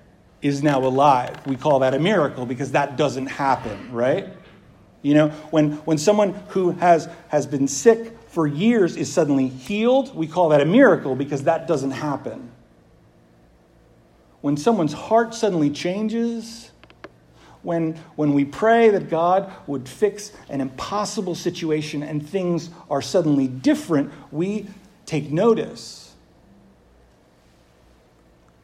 [0.42, 1.46] is now alive.
[1.46, 4.28] We call that a miracle because that doesn't happen, right?
[5.02, 10.12] You know, when, when someone who has, has been sick for years is suddenly healed,
[10.16, 12.50] we call that a miracle because that doesn't happen.
[14.40, 16.72] When someone's heart suddenly changes,
[17.62, 23.46] when, when we pray that God would fix an impossible situation and things are suddenly
[23.46, 24.66] different, we
[25.06, 26.03] take notice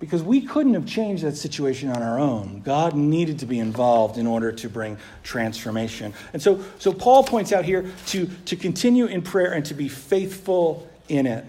[0.01, 2.63] because we couldn't have changed that situation on our own.
[2.65, 6.15] God needed to be involved in order to bring transformation.
[6.33, 9.89] And so, so Paul points out here to, to continue in prayer and to be
[9.89, 11.45] faithful in it.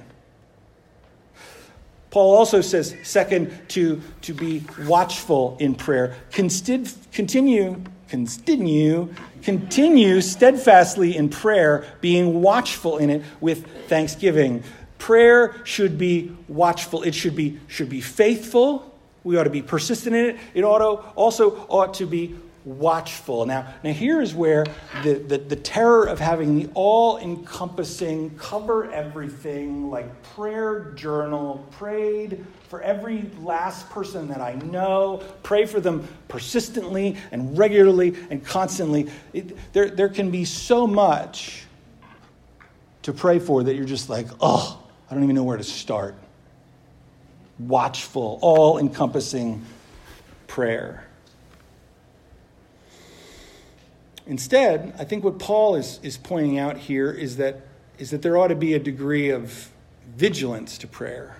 [2.10, 6.18] Paul also says, second, to, to be watchful in prayer.
[6.34, 14.62] Constid, continue, continue, continue steadfastly in prayer, being watchful in it with thanksgiving.
[15.02, 17.02] Prayer should be watchful.
[17.02, 18.96] It should be, should be faithful.
[19.24, 20.38] We ought to be persistent in it.
[20.54, 22.36] It ought to, also ought to be
[22.66, 23.48] watchful.
[23.48, 24.64] Now, now here is where
[25.02, 32.46] the, the, the terror of having the all encompassing, cover everything, like prayer journal, prayed
[32.70, 39.10] for every last person that I know, pray for them persistently and regularly and constantly.
[39.34, 41.64] It, there, there can be so much
[43.02, 44.78] to pray for that you're just like, oh,
[45.12, 46.15] I don't even know where to start.
[47.60, 49.65] Watchful, all encompassing
[50.47, 51.06] prayer.
[54.26, 57.60] Instead, I think what Paul is, is pointing out here is that,
[58.00, 59.69] is that there ought to be a degree of
[60.15, 61.36] vigilance to prayer.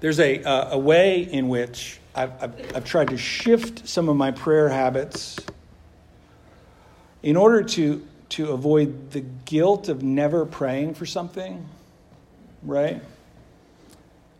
[0.00, 4.30] There's a, a way in which I've, I've, I've tried to shift some of my
[4.30, 5.38] prayer habits
[7.22, 11.66] in order to to avoid the guilt of never praying for something,
[12.62, 13.02] right?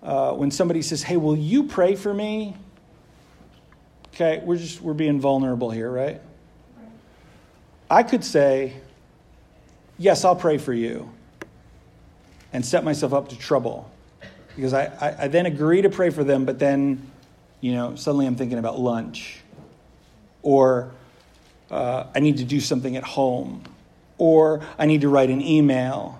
[0.02, 2.56] Uh, when somebody says, Hey, will you pray for me?
[4.14, 6.20] Okay, we're just we're being vulnerable here, right?
[7.90, 8.74] I could say,
[9.98, 11.10] yes, I'll pray for you,
[12.52, 13.90] and set myself up to trouble.
[14.56, 17.10] Because I, I, I then agree to pray for them, but then,
[17.60, 19.40] you know, suddenly I'm thinking about lunch.
[20.42, 20.90] Or
[21.70, 23.64] uh, I need to do something at home.
[24.22, 26.16] Or I need to write an email.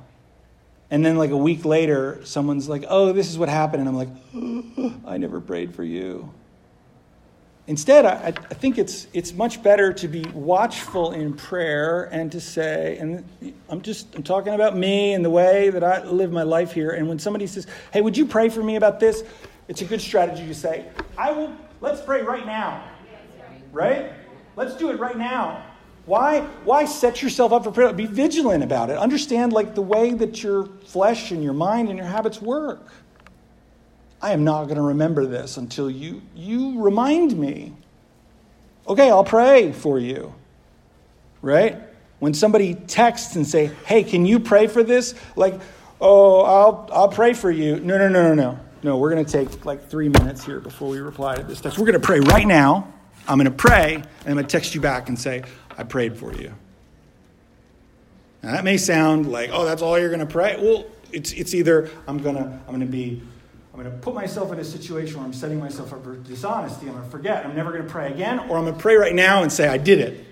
[0.91, 3.79] And then, like a week later, someone's like, oh, this is what happened.
[3.83, 6.29] And I'm like, oh, I never prayed for you.
[7.69, 12.41] Instead, I, I, think it's, it's much better to be watchful in prayer and to
[12.41, 13.25] say, and
[13.69, 16.91] I'm just I'm talking about me and the way that I live my life here.
[16.91, 19.23] And when somebody says, hey, would you pray for me about this?
[19.69, 22.83] It's a good strategy to say, I will, let's pray right now.
[23.71, 24.13] Right?
[24.57, 25.72] Let's do it right now.
[26.05, 27.93] Why, why set yourself up for prayer?
[27.93, 28.99] Be vigilant about it.
[28.99, 32.89] Understand like the way that your flesh and your mind and your habits work.
[34.21, 37.75] I am not going to remember this until you, you remind me.
[38.87, 40.35] Okay, I'll pray for you.
[41.41, 41.79] Right?
[42.19, 45.15] When somebody texts and say, hey, can you pray for this?
[45.35, 45.61] Like,
[46.01, 47.81] oh, I'll, I'll pray for you.
[47.81, 48.59] No, no, no, no, no.
[48.85, 51.79] No, we're going to take like three minutes here before we reply to this text.
[51.79, 52.93] We're going to pray right now.
[53.29, 55.45] I'm going to pray, and I'm going to text you back and say,
[55.83, 56.55] I prayed for you.
[58.41, 60.57] Now, that may sound like, oh, that's all you're going to pray.
[60.61, 63.21] Well, it's, it's either I'm going to I'm going to be
[63.75, 66.87] I'm going to put myself in a situation where I'm setting myself up for dishonesty.
[66.87, 67.45] I'm going to forget.
[67.45, 69.67] I'm never going to pray again, or I'm going to pray right now and say
[69.67, 70.25] I did it.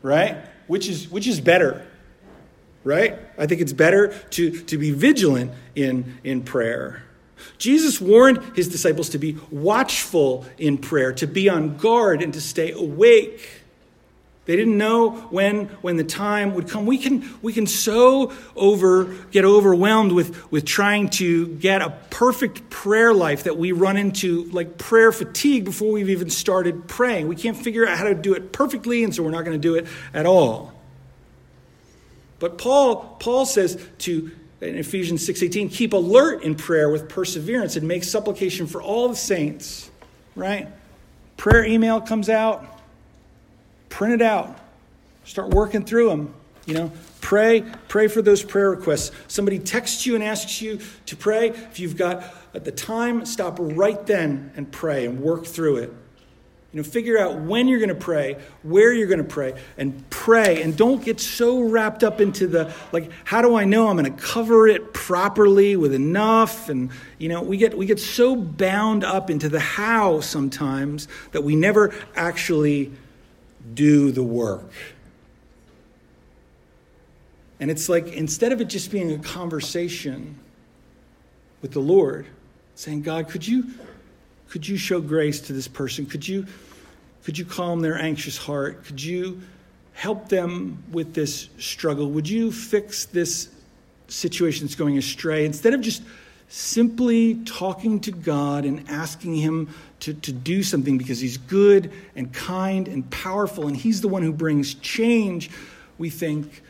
[0.00, 0.38] Right?
[0.66, 1.86] Which is which is better?
[2.82, 3.18] Right?
[3.36, 7.02] I think it's better to, to be vigilant in, in prayer.
[7.58, 12.40] Jesus warned his disciples to be watchful in prayer, to be on guard, and to
[12.40, 13.65] stay awake.
[14.46, 16.86] They didn't know when, when the time would come.
[16.86, 22.70] We can, we can so over, get overwhelmed with, with trying to get a perfect
[22.70, 27.26] prayer life that we run into like prayer fatigue before we've even started praying.
[27.26, 29.68] We can't figure out how to do it perfectly, and so we're not going to
[29.68, 30.72] do it at all.
[32.38, 34.30] But Paul, Paul says to
[34.60, 39.16] in Ephesians 6:18, keep alert in prayer with perseverance and make supplication for all the
[39.16, 39.90] saints.
[40.36, 40.68] Right?
[41.36, 42.75] Prayer email comes out
[43.96, 44.54] print it out,
[45.24, 46.34] start working through them.
[46.66, 49.10] You know, pray, pray for those prayer requests.
[49.26, 51.48] Somebody texts you and asks you to pray.
[51.48, 55.94] If you've got at the time, stop right then and pray and work through it.
[56.72, 60.10] You know, figure out when you're going to pray, where you're going to pray, and
[60.10, 60.60] pray.
[60.60, 64.14] And don't get so wrapped up into the, like, how do I know I'm going
[64.14, 66.68] to cover it properly with enough?
[66.68, 71.44] And, you know, we get, we get so bound up into the how sometimes that
[71.44, 72.92] we never actually
[73.74, 74.70] do the work.
[77.58, 80.38] And it's like instead of it just being a conversation
[81.62, 82.26] with the Lord,
[82.74, 83.70] saying, God, could you
[84.48, 86.06] could you show grace to this person?
[86.06, 86.46] Could you
[87.24, 88.84] could you calm their anxious heart?
[88.84, 89.40] Could you
[89.94, 92.10] help them with this struggle?
[92.10, 93.48] Would you fix this
[94.08, 95.46] situation that's going astray?
[95.46, 96.02] Instead of just
[96.48, 102.32] simply talking to God and asking Him to, to do something because He's good and
[102.32, 105.50] kind and powerful and He's the one who brings change,
[105.98, 106.62] we think,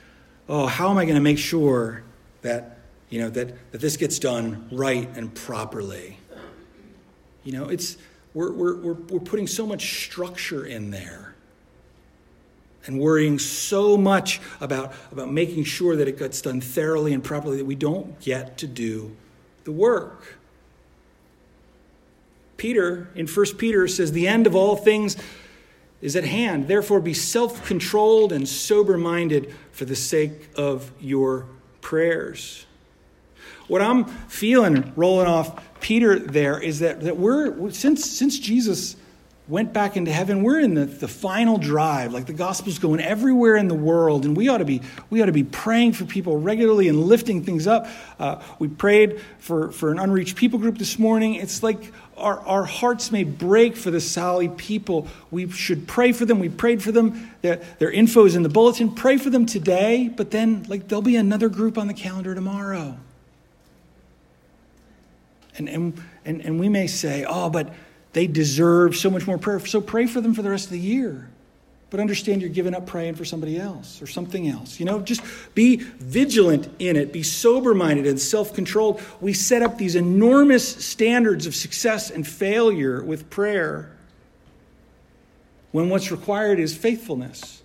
[0.49, 2.03] oh, how am I going to make sure
[2.43, 2.79] that,
[3.11, 6.19] you know, that, that this gets done right and properly?
[7.45, 7.97] You know, it's,
[8.35, 11.35] we're, we're, we're, we're putting so much structure in there
[12.87, 17.57] and worrying so much about, about making sure that it gets done thoroughly and properly
[17.57, 19.17] that we don't get to do
[19.67, 20.39] the work.
[22.57, 25.17] Peter, in 1 Peter, says, The end of all things
[26.01, 26.69] is at hand.
[26.69, 31.47] Therefore, be self controlled and sober minded for the sake of your
[31.83, 32.65] prayers.
[33.67, 38.97] What I'm feeling rolling off Peter there is that, that we're, since, since Jesus
[39.49, 40.43] went back into heaven.
[40.43, 42.13] We're in the, the final drive.
[42.13, 45.27] Like the gospel's going everywhere in the world, and we ought to be we ought
[45.27, 47.87] to be praying for people regularly and lifting things up.
[48.19, 51.35] Uh, we prayed for, for an unreached people group this morning.
[51.35, 55.07] It's like our, our hearts may break for the Sally people.
[55.31, 56.39] We should pray for them.
[56.39, 57.31] We prayed for them.
[57.43, 58.95] Their, their info is in the bulletin.
[58.95, 62.97] Pray for them today, but then like there'll be another group on the calendar tomorrow.
[65.59, 67.73] And, and, and, and we may say, oh, but
[68.17, 69.61] they deserve so much more prayer.
[69.61, 71.29] So pray for them for the rest of the year.
[71.91, 74.81] But understand you're giving up praying for somebody else or something else.
[74.81, 75.21] You know, just
[75.55, 79.03] be vigilant in it, be sober minded and self controlled.
[79.21, 83.95] We set up these enormous standards of success and failure with prayer
[85.73, 87.63] when what's required is faithfulness.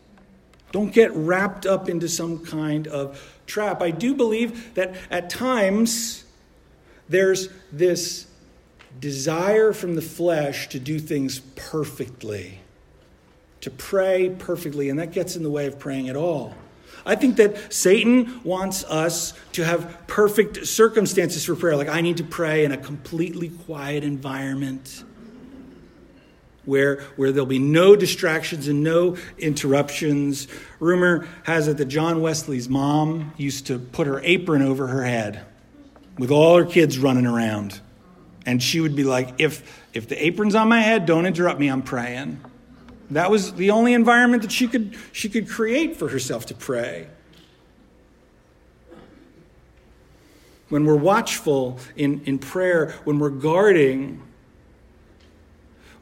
[0.74, 3.82] Don't get wrapped up into some kind of trap.
[3.82, 6.26] I do believe that at times
[7.08, 8.28] there's this
[9.00, 12.60] desire from the flesh to do things perfectly.
[13.62, 16.56] to pray perfectly, and that gets in the way of praying at all.
[17.06, 21.76] I think that Satan wants us to have perfect circumstances for prayer.
[21.76, 25.04] Like, I need to pray in a completely quiet environment
[26.66, 30.48] where, where there'll be no distractions and no interruptions.
[30.80, 35.44] Rumor has it that John Wesley's mom used to put her apron over her head
[36.20, 37.80] with all her kids running around.
[38.46, 41.68] And she would be like, if, if the apron's on my head, don't interrupt me,
[41.68, 42.40] I'm praying.
[43.12, 47.08] That was the only environment that she could, she could create for herself to pray.
[50.70, 54.24] When we're watchful in, in prayer, when we're guarding,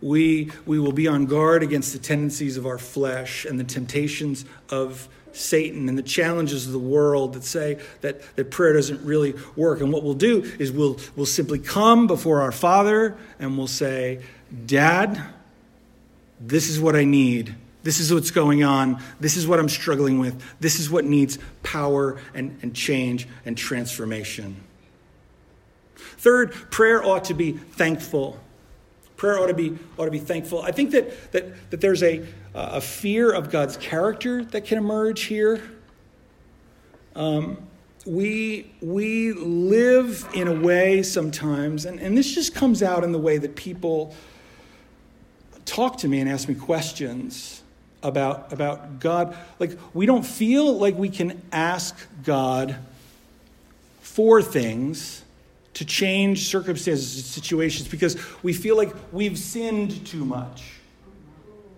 [0.02, 4.46] we, we will be on guard against the tendencies of our flesh and the temptations
[4.70, 9.36] of Satan and the challenges of the world that say that, that prayer doesn't really
[9.56, 9.82] work.
[9.82, 14.22] And what we'll do is we'll, we'll simply come before our Father and we'll say,
[14.66, 15.22] Dad,
[16.40, 17.56] this is what I need.
[17.84, 19.02] This is what's going on.
[19.20, 20.42] This is what I'm struggling with.
[20.60, 24.58] This is what needs power and, and change and transformation.
[25.96, 28.38] Third, prayer ought to be thankful.
[29.16, 30.62] Prayer ought to be, ought to be thankful.
[30.62, 35.24] I think that, that, that there's a, a fear of God's character that can emerge
[35.24, 35.62] here.
[37.16, 37.58] Um,
[38.06, 43.20] we, we live in a way sometimes, and, and this just comes out in the
[43.20, 44.16] way that people
[45.66, 47.62] talk to me and ask me questions
[48.02, 49.38] about, about God.
[49.60, 52.78] Like, we don't feel like we can ask God
[54.02, 55.24] for things
[55.76, 60.64] to change circumstances and situations because we feel like we've sinned too much.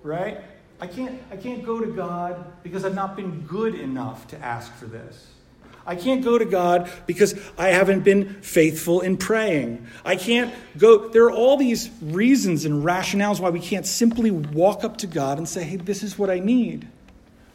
[0.03, 0.39] Right?
[0.81, 4.73] I can't, I can't go to God because I've not been good enough to ask
[4.73, 5.27] for this.
[5.85, 9.85] I can't go to God because I haven't been faithful in praying.
[10.03, 11.09] I can't go.
[11.09, 15.37] There are all these reasons and rationales why we can't simply walk up to God
[15.37, 16.87] and say, hey, this is what I need.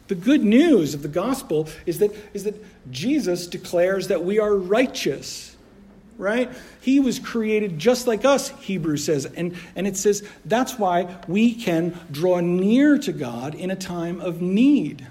[0.07, 2.55] The good news of the gospel is that, is that
[2.91, 5.56] Jesus declares that we are righteous,
[6.17, 6.51] right?
[6.81, 9.25] He was created just like us, Hebrews says.
[9.25, 14.19] And, and it says that's why we can draw near to God in a time
[14.19, 15.07] of need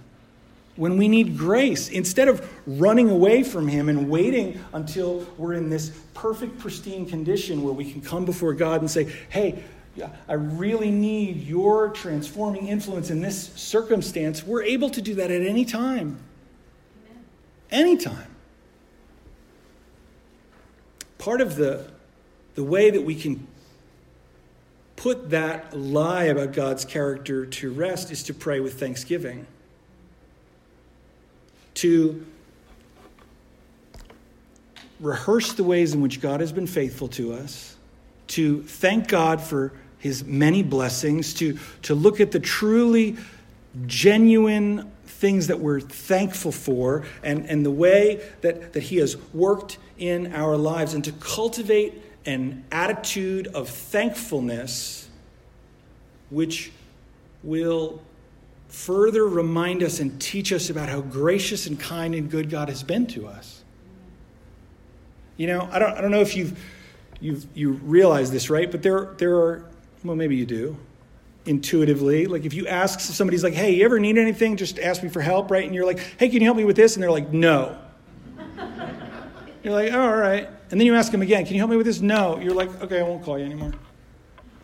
[0.74, 1.88] when we need grace.
[1.88, 7.62] Instead of running away from Him and waiting until we're in this perfect, pristine condition
[7.62, 9.62] where we can come before God and say, hey,
[10.28, 15.40] I really need your transforming influence in this circumstance, we're able to do that at
[15.40, 16.18] any time.
[17.70, 18.35] Anytime.
[21.26, 21.84] Part of the,
[22.54, 23.48] the way that we can
[24.94, 29.44] put that lie about God's character to rest is to pray with thanksgiving.
[31.74, 32.24] To
[35.00, 37.74] rehearse the ways in which God has been faithful to us,
[38.28, 43.16] to thank God for his many blessings, to, to look at the truly
[43.86, 49.78] genuine things that we're thankful for and, and the way that, that he has worked
[49.98, 55.08] in our lives, and to cultivate an attitude of thankfulness
[56.30, 56.72] which
[57.42, 58.02] will
[58.68, 62.82] further remind us and teach us about how gracious and kind and good God has
[62.82, 63.62] been to us.
[65.36, 66.58] You know, I don't, I don't know if you've,
[67.20, 68.70] you've you realize this, right?
[68.70, 69.70] But there, there are,
[70.02, 70.76] well, maybe you do
[71.44, 72.26] intuitively.
[72.26, 74.56] Like if you ask somebody's like, hey, you ever need anything?
[74.56, 75.64] Just ask me for help, right?
[75.64, 76.96] And you're like, hey, can you help me with this?
[76.96, 77.78] And they're like, no.
[79.66, 80.48] You're like, oh, all right.
[80.70, 82.00] And then you ask them again, can you help me with this?
[82.00, 82.38] No.
[82.38, 83.72] You're like, okay, I won't call you anymore.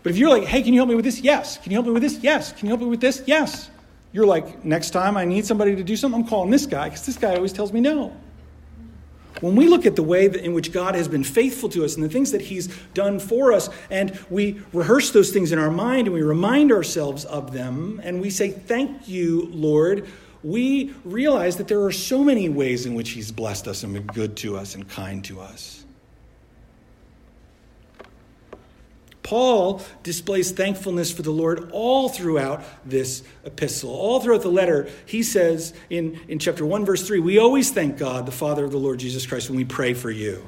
[0.05, 1.21] But if you're like, hey, can you help me with this?
[1.21, 1.59] Yes.
[1.59, 2.19] Can you help me with this?
[2.23, 2.53] Yes.
[2.53, 3.25] Can you help me with this?
[3.27, 3.69] Yes.
[4.13, 7.05] You're like, next time I need somebody to do something, I'm calling this guy because
[7.05, 8.17] this guy always tells me no.
[9.41, 12.05] When we look at the way in which God has been faithful to us and
[12.05, 16.07] the things that He's done for us, and we rehearse those things in our mind
[16.07, 20.07] and we remind ourselves of them, and we say, Thank you, Lord,
[20.43, 24.07] we realize that there are so many ways in which He's blessed us and been
[24.07, 25.85] good to us and kind to us.
[29.23, 33.91] Paul displays thankfulness for the Lord all throughout this epistle.
[33.91, 37.97] All throughout the letter, he says in, in chapter 1, verse 3, we always thank
[37.97, 40.45] God, the Father of the Lord Jesus Christ, when we pray for you.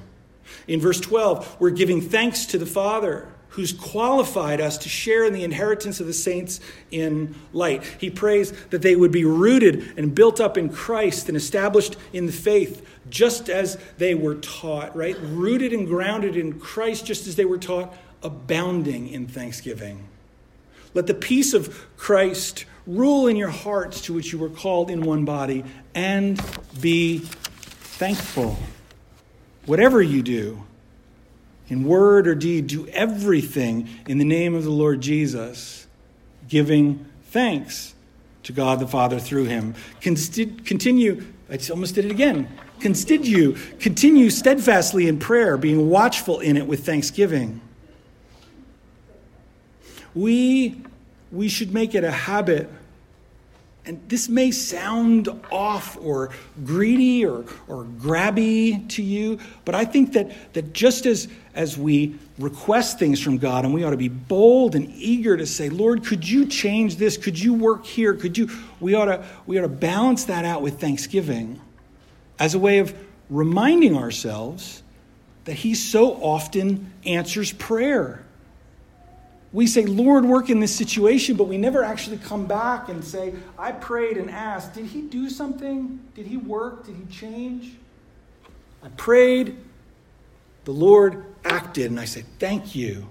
[0.67, 5.33] In verse 12, we're giving thanks to the Father who's qualified us to share in
[5.33, 6.59] the inheritance of the saints
[6.91, 7.85] in light.
[8.01, 12.27] He prays that they would be rooted and built up in Christ and established in
[12.27, 15.17] the faith, just as they were taught, right?
[15.21, 17.95] Rooted and grounded in Christ, just as they were taught
[18.25, 20.09] abounding in thanksgiving.
[20.93, 25.03] Let the peace of Christ rule in your hearts to which you were called in
[25.03, 26.41] one body, and
[26.81, 28.59] be thankful.
[29.67, 30.65] Whatever you do,
[31.69, 35.87] in word or deed, do everything in the name of the Lord Jesus,
[36.49, 37.95] giving thanks
[38.43, 39.75] to God the Father through him.
[40.01, 42.49] Continue, I almost did it again.
[42.81, 47.61] Continue, continue steadfastly in prayer, being watchful in it with thanksgiving.
[50.15, 50.83] We,
[51.33, 52.71] we should make it a habit
[53.87, 56.31] and this may sound off or
[56.65, 62.19] greedy or, or grabby to you, but I think that, that just as, as we
[62.39, 66.05] request things from God and we ought to be bold and eager to say, Lord,
[66.07, 67.19] could you change this?
[67.19, 68.15] Could you work here?
[68.15, 68.49] Could you?
[68.81, 71.61] We ought to, we ought to balance that out with thanksgiving
[72.39, 72.95] as a way of
[73.29, 74.83] reminding ourselves
[75.45, 78.24] that He so often answers prayer
[79.55, 83.35] we say, Lord, work in this situation, but we never actually come back and say,
[83.57, 86.01] I prayed and asked, did he do something?
[86.17, 86.85] Did he work?
[86.85, 87.77] Did he change?
[88.83, 89.57] I prayed,
[90.65, 93.07] the Lord acted, and I said, Thank you.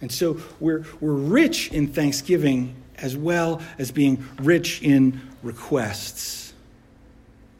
[0.00, 6.47] And so we're, we're rich in thanksgiving as well as being rich in requests.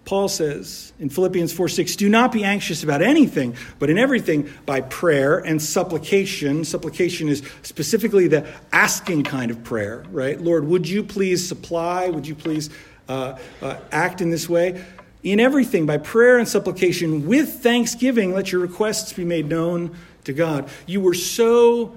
[0.08, 4.48] Paul says in Philippians 4 6, do not be anxious about anything, but in everything
[4.64, 6.64] by prayer and supplication.
[6.64, 10.40] Supplication is specifically the asking kind of prayer, right?
[10.40, 12.08] Lord, would you please supply?
[12.08, 12.70] Would you please
[13.06, 14.82] uh, uh, act in this way?
[15.24, 19.94] In everything by prayer and supplication with thanksgiving, let your requests be made known
[20.24, 20.70] to God.
[20.86, 21.94] You were so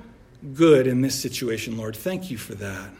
[0.53, 1.95] good in this situation, Lord.
[1.95, 2.91] Thank you for that.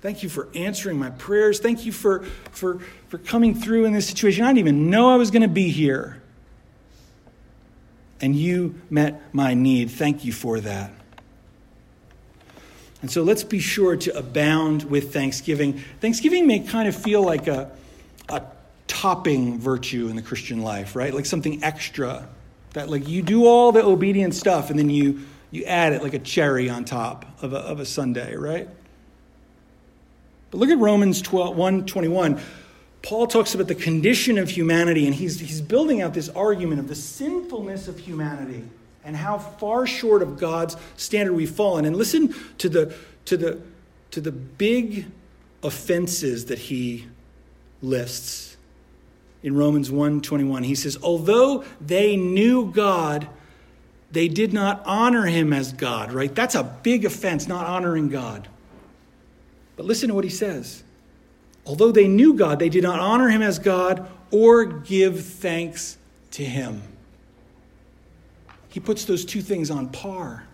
[0.00, 1.58] Thank you for answering my prayers.
[1.58, 2.78] Thank you for, for,
[3.08, 4.44] for coming through in this situation.
[4.44, 6.22] I didn't even know I was going to be here.
[8.20, 9.90] And you met my need.
[9.90, 10.92] Thank you for that.
[13.02, 15.80] And so let's be sure to abound with thanksgiving.
[16.00, 17.70] Thanksgiving may kind of feel like a,
[18.28, 18.42] a
[18.88, 21.14] topping virtue in the Christian life, right?
[21.14, 22.28] Like something extra.
[22.72, 25.20] That like you do all the obedient stuff and then you
[25.50, 28.68] you add it like a cherry on top of a, of a sundae, right?
[30.50, 32.40] But look at Romans 12, 1 21.
[33.02, 36.88] Paul talks about the condition of humanity, and he's, he's building out this argument of
[36.88, 38.64] the sinfulness of humanity
[39.04, 41.84] and how far short of God's standard we've fallen.
[41.84, 42.94] And listen to the,
[43.26, 43.60] to the,
[44.10, 45.06] to the big
[45.62, 47.06] offenses that he
[47.82, 48.56] lists
[49.42, 53.28] in Romans 1:21 he says although they knew God
[54.10, 58.48] they did not honor him as God right that's a big offense not honoring God
[59.78, 60.82] but listen to what he says.
[61.64, 65.96] Although they knew God, they did not honor him as God or give thanks
[66.32, 66.82] to him.
[68.70, 70.44] He puts those two things on par.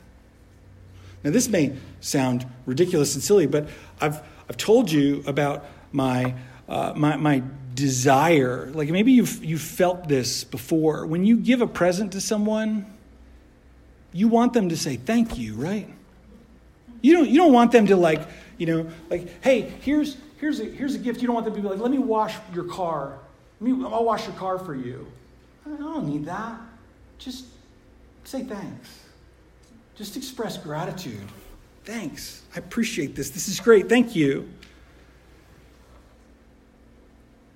[1.24, 3.66] Now, this may sound ridiculous and silly, but
[3.98, 6.34] I've, I've told you about my,
[6.68, 8.70] uh, my, my desire.
[8.74, 11.06] Like maybe you've, you've felt this before.
[11.06, 12.84] When you give a present to someone,
[14.12, 15.88] you want them to say thank you, right?
[17.00, 20.64] You don't, you don't want them to like you know, like, hey, here's, here's, a,
[20.64, 21.20] here's a gift.
[21.20, 23.18] You don't want them to be like, let me wash your car.
[23.60, 25.06] Let me, I'll wash your car for you.
[25.66, 26.60] I don't need that.
[27.18, 27.46] Just
[28.24, 29.00] say thanks.
[29.96, 31.26] Just express gratitude.
[31.84, 32.42] Thanks.
[32.54, 33.30] I appreciate this.
[33.30, 33.88] This is great.
[33.88, 34.48] Thank you.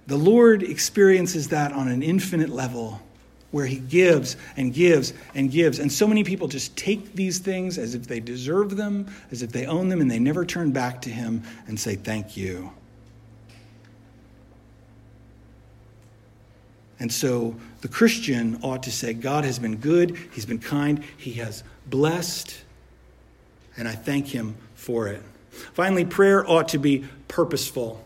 [0.06, 3.00] The Lord experiences that on an infinite level
[3.50, 5.78] where he gives and gives and gives.
[5.78, 9.52] And so many people just take these things as if they deserve them, as if
[9.52, 12.72] they own them, and they never turn back to him and say, Thank you.
[17.00, 21.34] And so the Christian ought to say, God has been good, He's been kind, He
[21.34, 22.56] has blessed,
[23.76, 25.22] and I thank Him for it.
[25.50, 28.04] Finally, prayer ought to be purposeful.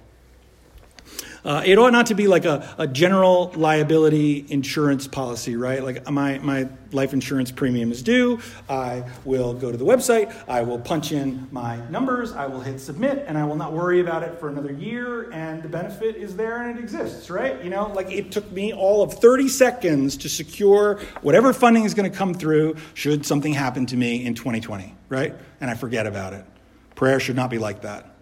[1.45, 5.83] Uh, it ought not to be like a, a general liability insurance policy, right?
[5.83, 8.39] Like my, my life insurance premium is due.
[8.69, 10.33] I will go to the website.
[10.49, 12.33] I will punch in my numbers.
[12.33, 15.33] I will hit submit, and I will not worry about it for another year.
[15.33, 17.63] And the benefit is there and it exists, right?
[17.65, 21.95] You know, like it took me all of 30 seconds to secure whatever funding is
[21.95, 25.35] going to come through should something happen to me in 2020, right?
[25.61, 26.45] And I forget about it.
[26.95, 28.15] Prayer should not be like that.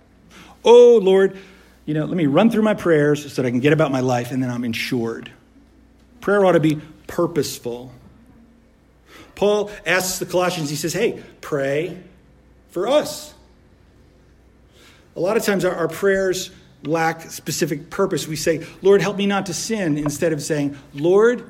[0.65, 1.39] Oh, Lord,
[1.85, 4.01] you know, let me run through my prayers so that I can get about my
[4.01, 5.31] life and then I'm insured.
[6.21, 7.93] Prayer ought to be purposeful.
[9.35, 11.99] Paul asks the Colossians, he says, hey, pray
[12.71, 13.35] for us.
[15.17, 16.51] A lot of times our, our prayers
[16.85, 18.29] lack specific purpose.
[18.29, 21.45] We say, Lord, help me not to sin, instead of saying, Lord,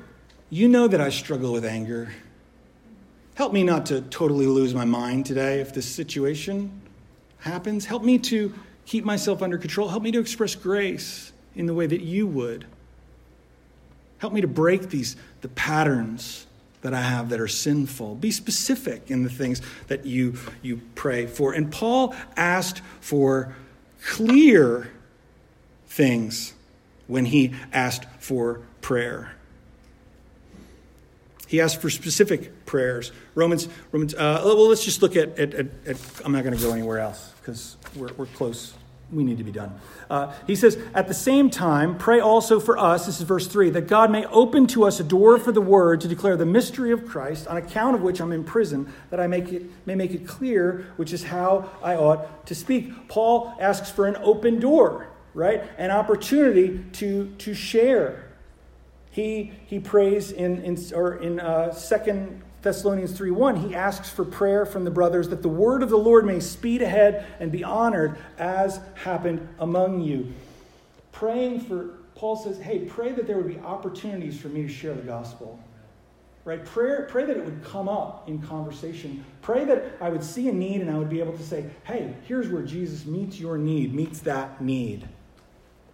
[0.48, 2.12] you know that I struggle with anger.
[3.34, 6.80] Help me not to totally lose my mind today if this situation
[7.38, 7.86] happens.
[7.86, 8.52] Help me to
[8.91, 9.88] keep myself under control.
[9.88, 12.64] Help me to express grace in the way that you would.
[14.18, 16.45] Help me to break these the patterns
[16.82, 18.16] that I have that are sinful.
[18.16, 21.53] Be specific in the things that you you pray for.
[21.53, 23.55] And Paul asked for
[24.03, 24.91] clear
[25.86, 26.53] things
[27.07, 29.36] when he asked for prayer.
[31.47, 33.12] He asked for specific prayers.
[33.36, 34.14] Romans, Romans.
[34.14, 35.38] Uh, well, let's just look at.
[35.38, 38.74] at, at, at I'm not going to go anywhere else because we're, we're close.
[39.12, 39.78] We need to be done.
[40.08, 43.06] Uh, he says, at the same time, pray also for us.
[43.06, 46.00] This is verse three, that God may open to us a door for the word
[46.02, 49.26] to declare the mystery of Christ, on account of which I'm in prison, that I
[49.26, 53.08] make it, may make it clear, which is how I ought to speak.
[53.08, 55.64] Paul asks for an open door, right?
[55.76, 58.30] An opportunity to to share
[59.11, 64.66] he, he prays in, in, or in uh, 2 Thessalonians 3.1, he asks for prayer
[64.66, 68.18] from the brothers that the word of the Lord may speed ahead and be honored
[68.38, 70.32] as happened among you.
[71.12, 74.94] Praying for, Paul says, hey, pray that there would be opportunities for me to share
[74.94, 75.58] the gospel.
[76.44, 76.64] Right?
[76.64, 79.24] Pray, pray that it would come up in conversation.
[79.40, 82.14] Pray that I would see a need and I would be able to say, hey,
[82.26, 85.08] here's where Jesus meets your need, meets that need.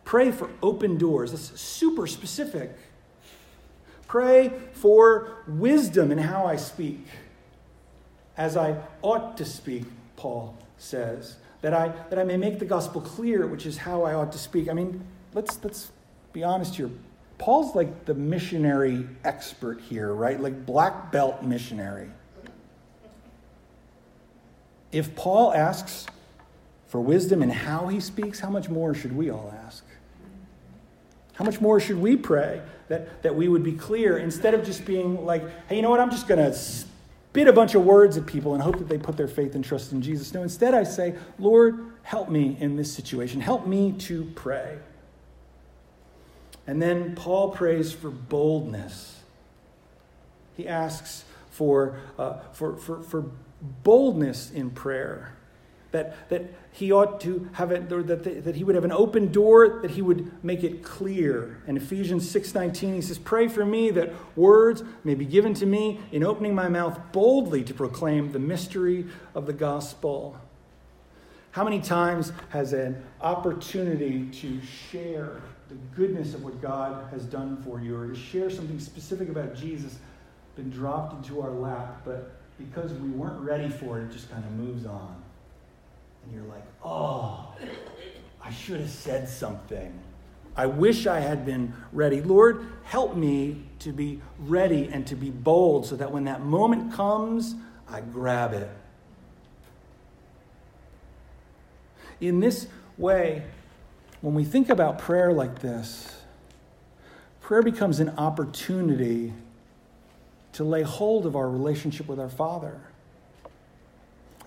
[0.04, 1.32] Pray for open doors.
[1.32, 2.76] That's super specific.
[4.06, 7.04] Pray for wisdom in how I speak,
[8.36, 9.84] as I ought to speak,
[10.16, 14.14] Paul says, that I, that I may make the gospel clear, which is how I
[14.14, 14.68] ought to speak.
[14.68, 15.04] I mean,
[15.34, 15.90] let's, let's
[16.32, 16.90] be honest here.
[17.38, 20.40] Paul's like the missionary expert here, right?
[20.40, 22.08] Like black belt missionary.
[24.92, 26.06] If Paul asks
[26.86, 29.84] for wisdom in how he speaks, how much more should we all ask?
[31.36, 34.84] How much more should we pray that, that we would be clear instead of just
[34.84, 38.16] being like, hey, you know what, I'm just going to spit a bunch of words
[38.16, 40.32] at people and hope that they put their faith and trust in Jesus.
[40.32, 43.42] No, instead I say, Lord, help me in this situation.
[43.42, 44.78] Help me to pray.
[46.66, 49.20] And then Paul prays for boldness.
[50.56, 53.26] He asks for, uh, for, for, for
[53.84, 55.35] boldness in prayer
[55.92, 59.80] that, that he ought to have it, that, that he would have an open door,
[59.82, 61.62] that he would make it clear.
[61.66, 66.00] In Ephesians 6.19, he says, Pray for me that words may be given to me
[66.12, 70.38] in opening my mouth boldly to proclaim the mystery of the gospel.
[71.52, 74.60] How many times has an opportunity to
[74.90, 79.28] share the goodness of what God has done for you or to share something specific
[79.28, 79.96] about Jesus
[80.54, 84.44] been dropped into our lap, but because we weren't ready for it, it just kind
[84.44, 85.22] of moves on?
[86.26, 87.54] And you're like, oh,
[88.42, 89.98] I should have said something.
[90.56, 92.22] I wish I had been ready.
[92.22, 96.92] Lord, help me to be ready and to be bold so that when that moment
[96.92, 97.54] comes,
[97.88, 98.70] I grab it.
[102.20, 102.66] In this
[102.96, 103.42] way,
[104.22, 106.16] when we think about prayer like this,
[107.42, 109.34] prayer becomes an opportunity
[110.54, 112.80] to lay hold of our relationship with our Father.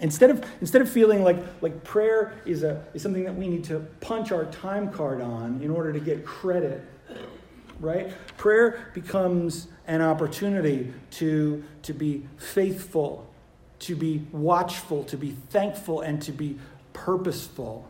[0.01, 3.63] Instead of, instead of feeling like, like prayer is, a, is something that we need
[3.65, 6.85] to punch our time card on in order to get credit,
[7.79, 8.13] right?
[8.37, 13.29] Prayer becomes an opportunity to, to be faithful,
[13.79, 16.57] to be watchful, to be thankful, and to be
[16.93, 17.89] purposeful.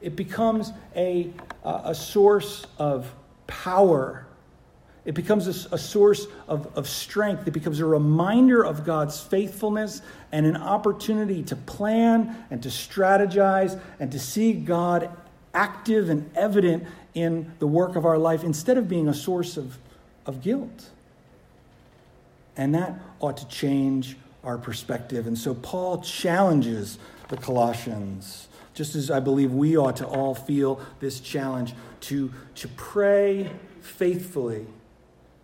[0.00, 1.32] It becomes a,
[1.64, 3.12] a source of
[3.46, 4.26] power
[5.04, 7.48] it becomes a, a, source of, of strength.
[7.48, 10.00] It becomes a reminder of God's faithfulness
[10.30, 15.10] and an opportunity to plan and to strategize and to see God
[15.54, 19.76] active and evident in the work of our life instead of being a source of,
[20.24, 20.90] of guilt.
[22.56, 25.26] And that ought to change our perspective.
[25.26, 26.98] And so Paul challenges
[27.28, 32.68] the Colossians, just as I believe we ought to all feel this challenge to, to
[32.68, 33.50] pray
[33.80, 34.66] faithfully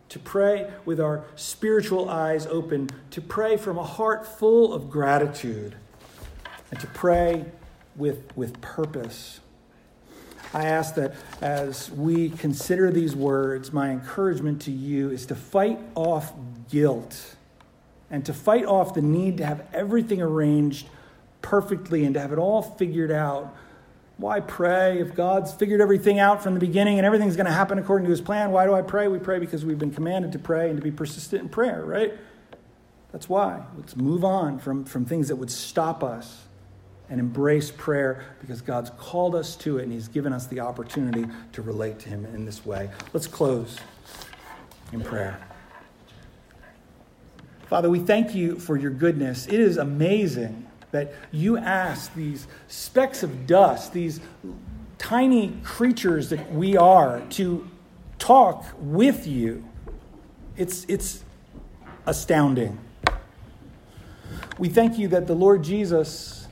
[0.09, 5.75] to pray with our spiritual eyes open, to pray from a heart full of gratitude,
[6.71, 7.45] and to pray
[7.97, 9.41] with, with purpose.
[10.55, 15.79] I ask that as we consider these words, my encouragement to you is to fight
[15.95, 16.33] off
[16.71, 17.37] guilt
[18.11, 20.89] and to fight off the need to have everything arranged
[21.43, 23.55] perfectly and to have it all figured out
[24.19, 24.99] why pray?
[24.99, 28.11] If God's figured everything out from the beginning and everything's going to happen according to
[28.11, 29.07] his plan, why do I pray?
[29.07, 32.13] We pray because we've been commanded to pray and to be persistent in prayer, right?
[33.13, 33.63] That's why.
[33.77, 36.45] Let's move on from, from things that would stop us
[37.09, 41.25] and embrace prayer because God's called us to it and he's given us the opportunity
[41.53, 42.91] to relate to him in this way.
[43.13, 43.79] Let's close
[44.93, 45.41] in prayer.
[47.69, 49.47] Father, we thank you for your goodness.
[49.47, 54.21] It is amazing that you ask these specks of dust, these
[54.99, 57.69] tiny creatures that we are, to
[58.19, 59.65] talk with you.
[60.57, 61.23] It's, it's
[62.07, 62.79] astounding.
[64.59, 66.49] We thank you that the Lord Jesus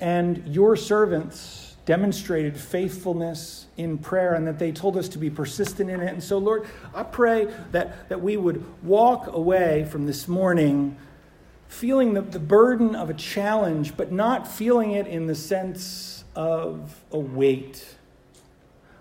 [0.00, 5.90] and your servants demonstrated faithfulness in prayer and that they told us to be persistent
[5.90, 6.12] in it.
[6.12, 10.96] And so, Lord, I pray that, that we would walk away from this morning
[11.72, 17.02] feeling the, the burden of a challenge, but not feeling it in the sense of
[17.10, 17.96] a weight.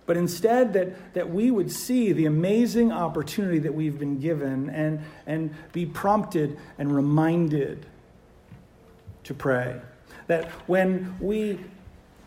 [0.06, 5.02] But instead, that, that we would see the amazing opportunity that we've been given and,
[5.28, 7.86] and be prompted and reminded
[9.26, 9.80] to pray.
[10.28, 11.60] That when we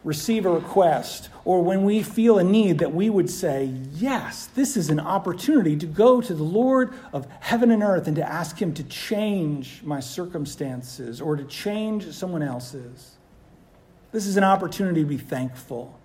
[0.05, 4.77] receive a request or when we feel a need that we would say, Yes, this
[4.77, 8.61] is an opportunity to go to the Lord of heaven and earth and to ask
[8.61, 13.17] Him to change my circumstances or to change someone else's.
[14.13, 15.99] This is an opportunity to be thankful.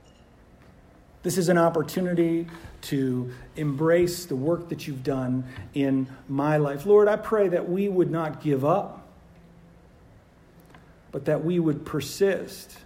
[1.21, 2.47] This is an opportunity
[2.83, 5.43] to embrace the work that you've done
[5.73, 6.85] in my life.
[6.85, 9.05] Lord, I pray that we would not give up,
[11.11, 12.77] but that we would persist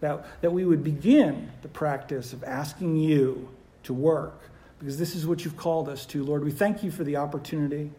[0.00, 3.48] that, that we would begin the practice of asking you
[3.84, 4.40] to work,
[4.78, 6.44] because this is what you've called us to, Lord.
[6.44, 7.90] We thank you for the opportunity.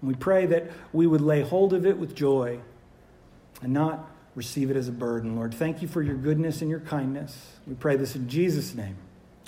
[0.00, 2.60] And we pray that we would lay hold of it with joy
[3.62, 5.54] and not receive it as a burden, Lord.
[5.54, 7.52] Thank you for your goodness and your kindness.
[7.66, 8.96] We pray this in Jesus' name.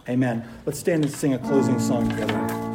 [0.09, 0.49] Amen.
[0.64, 2.66] Let's stand and sing a closing song together.